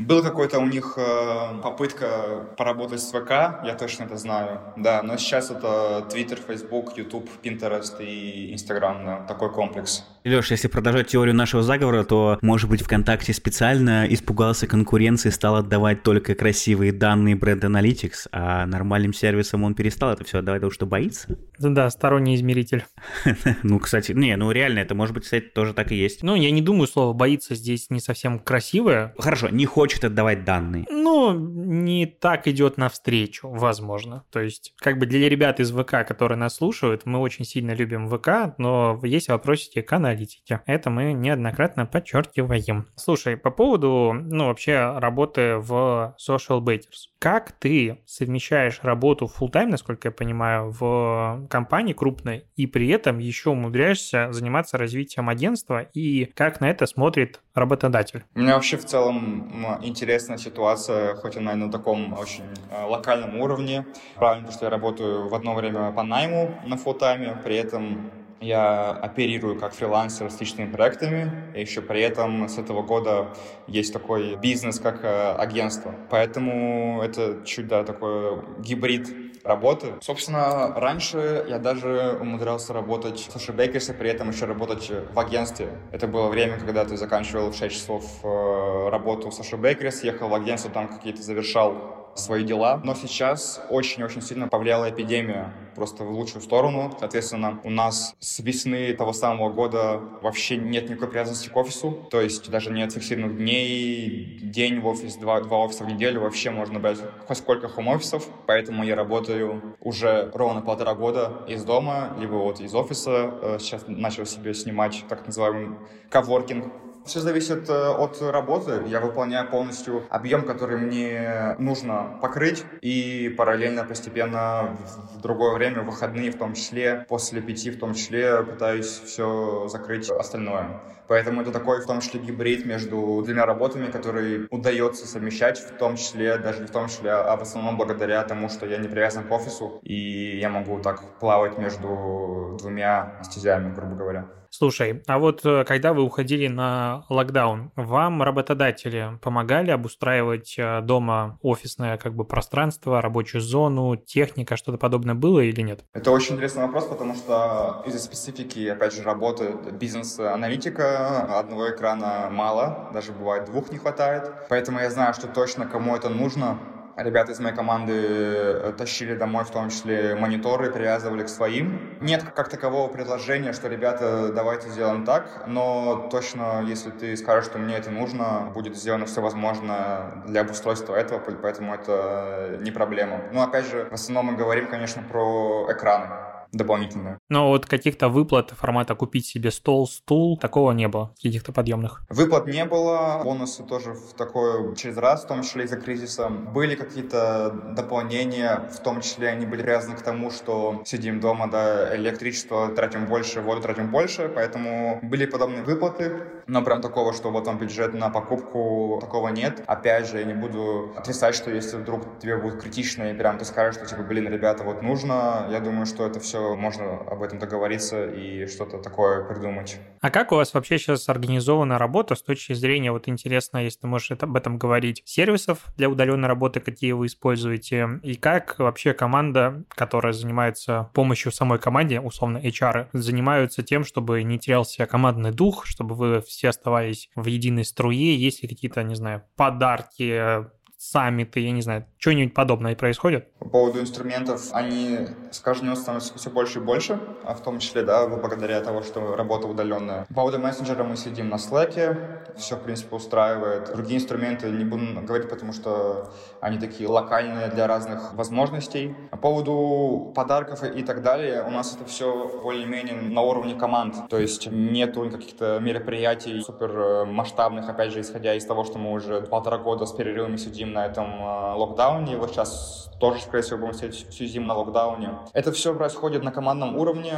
[0.08, 3.30] Был какой-то у них э, попытка поработать с ВК,
[3.64, 9.26] я точно это знаю, да, но сейчас это Twitter, Facebook, YouTube, Pinterest и Instagram, да,
[9.28, 10.04] такой комплекс.
[10.24, 16.04] Леш, если продолжать теорию нашего заговора, то, может быть, ВКонтакте специально испугался конкуренции, стал отдавать
[16.04, 20.86] только красивые данные Brand Analytics, а нормальным сервисом он перестал это все отдавать, потому что
[20.86, 21.38] боится?
[21.60, 22.86] Да, сторонний измеритель.
[23.64, 26.24] Ну, кстати, не, ну реально, это может быть, кстати, тоже так и есть.
[26.24, 29.14] Ну, я не думаю, слово «боится» здесь не совсем красивое.
[29.18, 30.86] Хорошо, не хочет отдавать данные.
[30.90, 34.24] Ну, не так идет навстречу, возможно.
[34.32, 38.10] То есть, как бы для ребят из ВК, которые нас слушают, мы очень сильно любим
[38.10, 40.62] ВК, но есть вопросики к аналитике.
[40.66, 42.88] Это мы неоднократно подчеркиваем.
[42.96, 47.10] Слушай, по поводу, ну, вообще работы в Social Baiters.
[47.20, 53.20] Как ты совмещаешь работу full time, насколько я понимаю, в компании крупной, и при этом
[53.20, 58.24] еще умудряешься заниматься развитием агентства, и как на это смотрит работодатель?
[58.36, 63.40] У меня вообще в целом интересная ситуация, хоть она и на таком очень э, локальном
[63.40, 63.86] уровне.
[64.16, 68.12] Правильно, потому что я работаю в одно время по найму на full тайме, при этом
[68.42, 73.28] я оперирую как фрилансер с личными проектами, и еще при этом с этого года
[73.68, 75.94] есть такой бизнес как э, агентство.
[76.10, 79.94] Поэтому это чуть, да, такой гибрид работы.
[80.02, 85.70] Собственно, раньше я даже умудрялся работать в Суши Бейкерсе, при этом еще работать в агентстве.
[85.92, 90.30] Это было время, когда ты заканчивал в 6 часов э, работу в Суши Бейкерс, ехал
[90.30, 92.82] в агентство, там какие-то завершал свои дела.
[92.84, 96.96] Но сейчас очень-очень сильно повлияла эпидемия просто в лучшую сторону.
[97.00, 102.08] Соответственно, у нас с весны того самого года вообще нет никакой привязанности к офису.
[102.12, 106.22] То есть даже нет фиксированных дней, день в офис, два, два офиса в неделю.
[106.22, 108.28] Вообще можно брать хоть сколько хом-офисов.
[108.48, 113.34] Поэтому я работаю уже ровно полтора года из дома, либо вот из офиса.
[113.42, 115.78] Э, сейчас начал себе снимать так называемый
[116.10, 116.72] коворкинг
[117.06, 118.84] все зависит э, от работы.
[118.88, 124.78] Я выполняю полностью объем, который мне нужно покрыть, и параллельно, постепенно,
[125.16, 129.68] в другое время, в выходные в том числе, после пяти в том числе, пытаюсь все
[129.68, 130.82] закрыть остальное.
[131.08, 135.98] Поэтому это такой, в том числе, гибрид между двумя работами, которые удается совмещать, в том
[135.98, 139.26] числе, даже не в том числе, а в основном благодаря тому, что я не привязан
[139.26, 144.41] к офису, и я могу так плавать между двумя стезями, грубо говоря.
[144.54, 151.40] Слушай, а вот э, когда вы уходили на локдаун, вам работодатели помогали обустраивать э, дома
[151.42, 155.86] офисное как бы пространство, рабочую зону, техника, что-то подобное было или нет?
[155.94, 162.90] Это очень интересный вопрос, потому что из-за специфики, опять же, работы бизнес-аналитика одного экрана мало,
[162.94, 164.30] даже бывает двух не хватает.
[164.50, 166.60] Поэтому я знаю, что точно кому это нужно,
[167.04, 171.98] Ребята из моей команды э, тащили домой в том числе мониторы, привязывали к своим.
[172.00, 177.58] Нет как такового предложения, что, ребята, давайте сделаем так, но точно, если ты скажешь, что
[177.58, 183.22] мне это нужно, будет сделано все возможное для обустройства этого, поэтому это не проблема.
[183.32, 186.08] Но, опять же, в основном мы говорим, конечно, про экраны
[186.52, 187.20] дополнительную.
[187.30, 192.04] Но вот каких-то выплат формата купить себе стол, стул, такого не было, каких-то подъемных.
[192.10, 196.30] Выплат не было, бонусы тоже в такое через раз, в том числе из-за кризиса.
[196.30, 201.96] Были какие-то дополнения, в том числе они были привязаны к тому, что сидим дома, да,
[201.96, 207.46] электричество тратим больше, воду тратим больше, поэтому были подобные выплаты, но прям такого, что вот
[207.46, 209.64] там бюджет на покупку, такого нет.
[209.68, 213.46] Опять же, я не буду отрицать, что если вдруг тебе будет критично и прям ты
[213.46, 217.40] скажешь, что типа, блин, ребята, вот нужно, я думаю, что это все можно об этом
[217.40, 219.80] договориться и что-то такое придумать.
[220.02, 223.88] А как у вас вообще сейчас организована работа с точки зрения, вот интересно, если ты
[223.88, 229.64] можешь об этом говорить, сервисов для удаленной работы, какие вы используете, и как вообще команда,
[229.70, 235.96] которая занимается помощью самой команде, условно HR, занимаются тем, чтобы не терялся командный дух, чтобы
[235.96, 240.46] вы все оставались в единой струе, есть ли какие-то, не знаю, подарки,
[240.78, 243.30] саммиты, я не знаю, что-нибудь подобное происходит?
[243.52, 247.60] По поводу инструментов, они с каждым днем становятся все больше и больше, а в том
[247.60, 250.06] числе, да, благодаря того, что работа удаленная.
[250.08, 253.74] По поводу мессенджера мы сидим на Slack, все, в принципе, устраивает.
[253.76, 258.96] Другие инструменты не буду говорить, потому что они такие локальные для разных возможностей.
[259.12, 264.18] По поводу подарков и так далее, у нас это все более-менее на уровне команд, то
[264.18, 269.24] есть нету каких-то мероприятий супер э, масштабных, опять же, исходя из того, что мы уже
[269.24, 273.74] полтора года с перерывами сидим на этом э, локдауне, вот сейчас тоже, скорее всего, будем
[273.74, 275.20] сидеть всю зиму на локдауне.
[275.34, 277.14] Это все происходит на командном уровне,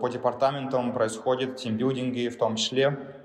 [0.00, 3.15] по департаментам происходит тимбилдинги в том числе.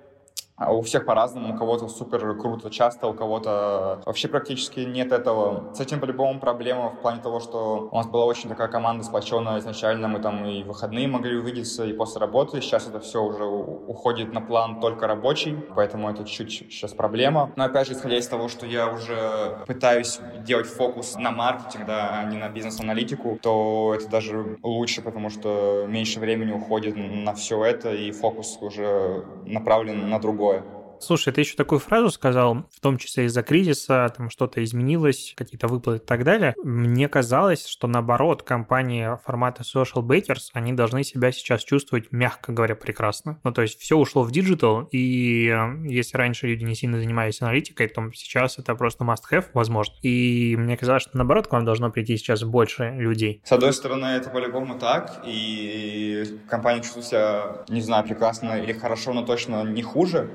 [0.61, 5.73] А у всех по-разному, у кого-то супер круто часто, у кого-то вообще практически нет этого.
[5.73, 9.57] С этим по-любому проблема в плане того, что у нас была очень такая команда сплоченная
[9.57, 12.61] изначально, мы там и выходные могли увидеться, и после работы.
[12.61, 17.51] Сейчас это все уже уходит на план только рабочий, поэтому это чуть-чуть сейчас проблема.
[17.55, 22.19] Но опять же, исходя из того, что я уже пытаюсь делать фокус на маркетинг, да,
[22.19, 27.65] а не на бизнес-аналитику, то это даже лучше, потому что меньше времени уходит на все
[27.65, 30.81] это, и фокус уже направлен на другое другое.
[31.01, 35.67] Слушай, ты еще такую фразу сказал, в том числе из-за кризиса, там что-то изменилось, какие-то
[35.67, 36.53] выплаты и так далее.
[36.63, 43.39] Мне казалось, что наоборот, компании формата Socialbakers, они должны себя сейчас чувствовать, мягко говоря, прекрасно.
[43.43, 47.41] Ну, то есть все ушло в диджитал, и э, если раньше люди не сильно занимались
[47.41, 49.95] аналитикой, то сейчас это просто must-have, возможно.
[50.03, 53.41] И мне казалось, что наоборот, к вам должно прийти сейчас больше людей.
[53.43, 59.13] С одной стороны, это по-любому так, и компания чувствует себя, не знаю, прекрасно или хорошо,
[59.13, 60.29] но точно не хуже.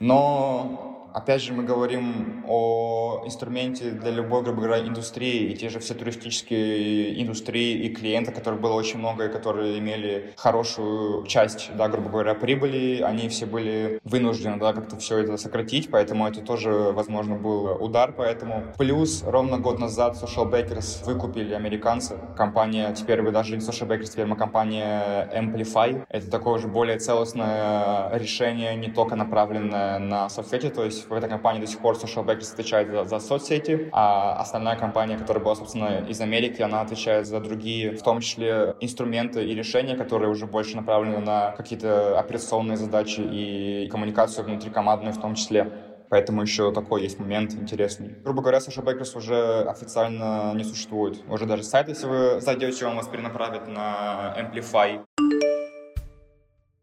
[0.00, 5.52] Но Опять же, мы говорим о инструменте для любой, грубо говоря, индустрии.
[5.52, 10.32] И те же все туристические индустрии и клиенты, которых было очень много, и которые имели
[10.36, 15.88] хорошую часть, да, грубо говоря, прибыли, они все были вынуждены, да, как-то все это сократить,
[15.88, 18.12] поэтому это тоже, возможно, был удар.
[18.12, 22.16] Поэтому плюс ровно год назад Social Bakers выкупили американцы.
[22.36, 26.04] Компания, теперь вы даже не Social Bakers, теперь мы компания Amplify.
[26.08, 31.28] Это такое же более целостное решение, не только направленное на соцсети, то есть в этой
[31.28, 35.54] компании до сих пор Social Backers отвечает за, за соцсети, а остальная компания, которая была,
[35.54, 40.46] собственно, из Америки, она отвечает за другие, в том числе инструменты и решения, которые уже
[40.46, 45.70] больше направлены на какие-то операционные задачи и коммуникацию внутрикомандную в том числе.
[46.10, 48.14] Поэтому еще такой есть момент интересный.
[48.22, 51.22] Грубо говоря, Social Backers уже официально не существует.
[51.28, 55.00] Уже даже сайт, если вы зайдете, он вас перенаправит на Amplify.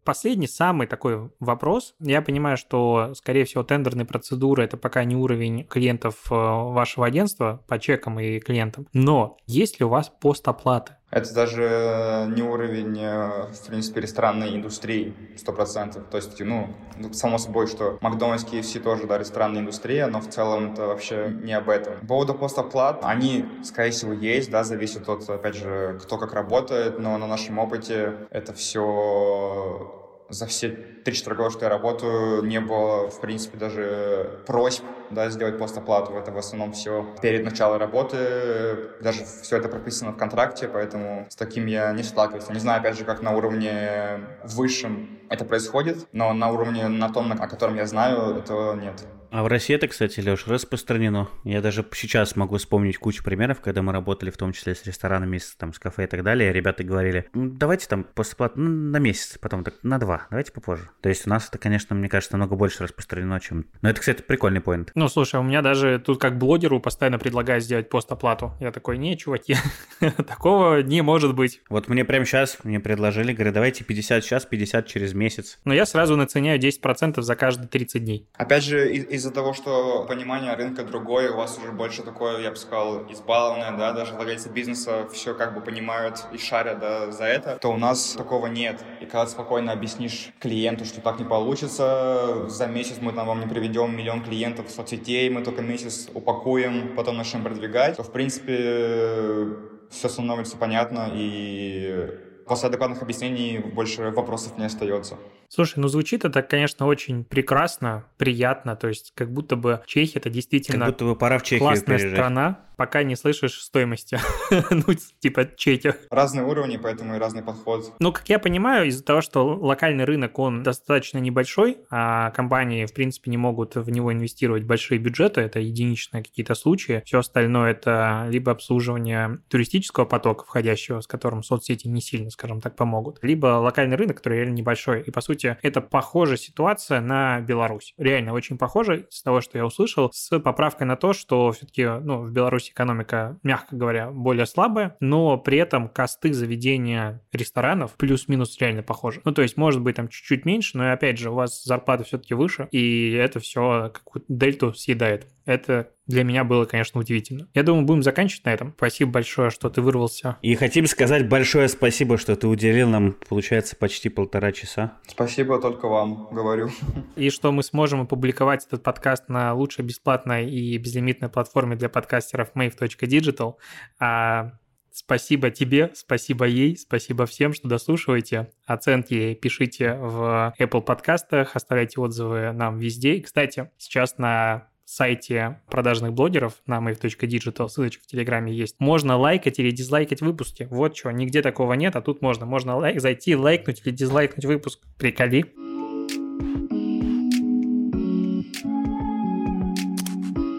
[0.04, 1.94] Последний, самый такой вопрос.
[2.00, 7.64] Я понимаю, что, скорее всего, тендерные процедуры– это пока не уровень клиентов э, вашего агентства
[7.68, 8.88] по чекам и клиентам.
[8.94, 10.96] Но есть ли у вас постоплаты?
[11.12, 16.06] Это даже не уровень, э, в принципе, ресторанной индустрии, сто процентов.
[16.10, 16.70] То есть, ну,
[17.12, 21.54] само собой, что Макдональдс, KFC тоже, да, ресторанная индустрия, но в целом это вообще не
[21.54, 22.00] об этом.
[22.00, 26.98] По поводу постоплат, они, скорее всего, есть, да, зависит от, опять же, кто как работает,
[26.98, 30.01] но на нашем опыте это все
[30.32, 30.68] за все
[31.06, 36.14] 3-4 года, что я работаю, не было, в принципе, даже просьб да, сделать постоплату.
[36.14, 38.92] Это в основном все перед началом работы.
[39.02, 42.50] Даже все это прописано в контракте, поэтому с таким я не сталкиваюсь.
[42.50, 47.32] Не знаю, опять же, как на уровне высшем это происходит, но на уровне на том,
[47.32, 49.06] о котором я знаю, этого нет.
[49.32, 51.30] А в России это, кстати, Леш, распространено.
[51.46, 55.38] Я даже сейчас могу вспомнить кучу примеров, когда мы работали в том числе с ресторанами,
[55.38, 56.52] с, там, с кафе и так далее.
[56.52, 60.52] Ребята говорили, ну, давайте там после платы ну, на месяц, потом так на два, давайте
[60.52, 60.90] попозже.
[61.00, 63.68] То есть у нас это, конечно, мне кажется, намного больше распространено, чем...
[63.82, 64.92] Но это, кстати, прикольный поинт.
[64.96, 68.52] Ну, слушай, у меня даже тут как блогеру постоянно предлагают сделать постоплату.
[68.60, 69.56] Я такой, не, чуваки,
[70.28, 71.62] такого не может быть.
[71.70, 75.58] Вот мне прямо сейчас мне предложили, говорят, давайте 50 сейчас, 50 через месяц.
[75.64, 78.28] Но я сразу наценяю 10% за каждые 30 дней.
[78.34, 82.56] Опять же, из-за того, что понимание рынка другое, у вас уже больше такое, я бы
[82.56, 87.58] сказал, избалованное, да, даже владельцы бизнеса все как бы понимают и шарят да, за это,
[87.62, 88.84] то у нас такого нет.
[89.00, 93.48] И когда спокойно объяснишь клиенту, что так не получится, за месяц мы там вам не
[93.48, 99.48] приведем миллион клиентов в соцсетей, мы только месяц упакуем, потом начнем продвигать, то, в принципе,
[99.92, 102.10] все становится понятно, и
[102.48, 105.18] после адекватных объяснений больше вопросов не остается.
[105.54, 110.30] Слушай, ну звучит это, конечно, очень прекрасно, приятно, то есть как будто бы Чехия это
[110.30, 112.14] действительно как будто бы пора в Чехию классная переезжать.
[112.14, 114.18] страна, пока не слышишь стоимости,
[114.72, 114.86] ну
[115.20, 115.98] типа Чехия.
[116.10, 117.94] Разные уровни, поэтому и разный подход.
[118.00, 122.94] Ну, как я понимаю, из-за того, что локальный рынок, он достаточно небольшой, а компании, в
[122.94, 128.26] принципе, не могут в него инвестировать большие бюджеты, это единичные какие-то случаи, все остальное это
[128.30, 133.98] либо обслуживание туристического потока входящего, с которым соцсети не сильно, скажем так, помогут, либо локальный
[133.98, 137.94] рынок, который реально небольшой, и по сути это похожая ситуация на Беларусь.
[137.98, 142.22] Реально очень похоже с того, что я услышал, с поправкой на то, что все-таки ну,
[142.22, 148.84] в Беларуси экономика, мягко говоря, более слабая, но при этом косты заведения ресторанов плюс-минус реально
[148.84, 149.22] похожи.
[149.24, 152.34] Ну, то есть, может быть, там чуть-чуть меньше, но, опять же, у вас зарплата все-таки
[152.34, 155.28] выше, и это все какую-то дельту съедает.
[155.46, 157.48] Это для меня было, конечно, удивительно.
[157.54, 158.74] Я думаю, будем заканчивать на этом.
[158.78, 160.38] Спасибо большое, что ты вырвался.
[160.42, 164.98] И хотим сказать большое спасибо, что ты уделил нам, получается, почти полтора часа.
[165.08, 166.70] Спасибо только вам, говорю.
[167.16, 172.52] И что мы сможем опубликовать этот подкаст на лучшей бесплатной и безлимитной платформе для подкастеров
[172.56, 173.56] mave.digital.
[174.00, 174.54] А
[174.94, 178.52] Спасибо тебе, спасибо ей, спасибо всем, что дослушиваете.
[178.66, 183.16] Оценки пишите в Apple подкастах, оставляйте отзывы нам везде.
[183.16, 189.58] И, кстати, сейчас на сайте продажных блогеров на mave.digital, ссылочка в Телеграме есть, можно лайкать
[189.58, 190.68] или дизлайкать выпуски.
[190.70, 192.46] Вот что, нигде такого нет, а тут можно.
[192.46, 194.82] Можно лайк, зайти, лайкнуть или дизлайкнуть выпуск.
[194.98, 195.46] Приколи.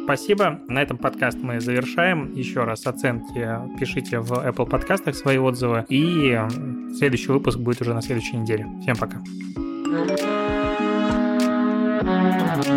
[0.05, 0.61] Спасибо.
[0.67, 2.33] На этом подкаст мы завершаем.
[2.33, 3.47] Еще раз оценки
[3.79, 5.85] пишите в Apple подкастах свои отзывы.
[5.91, 6.39] И
[6.97, 8.67] следующий выпуск будет уже на следующей неделе.
[8.81, 9.23] Всем пока.
[12.05, 12.72] thank you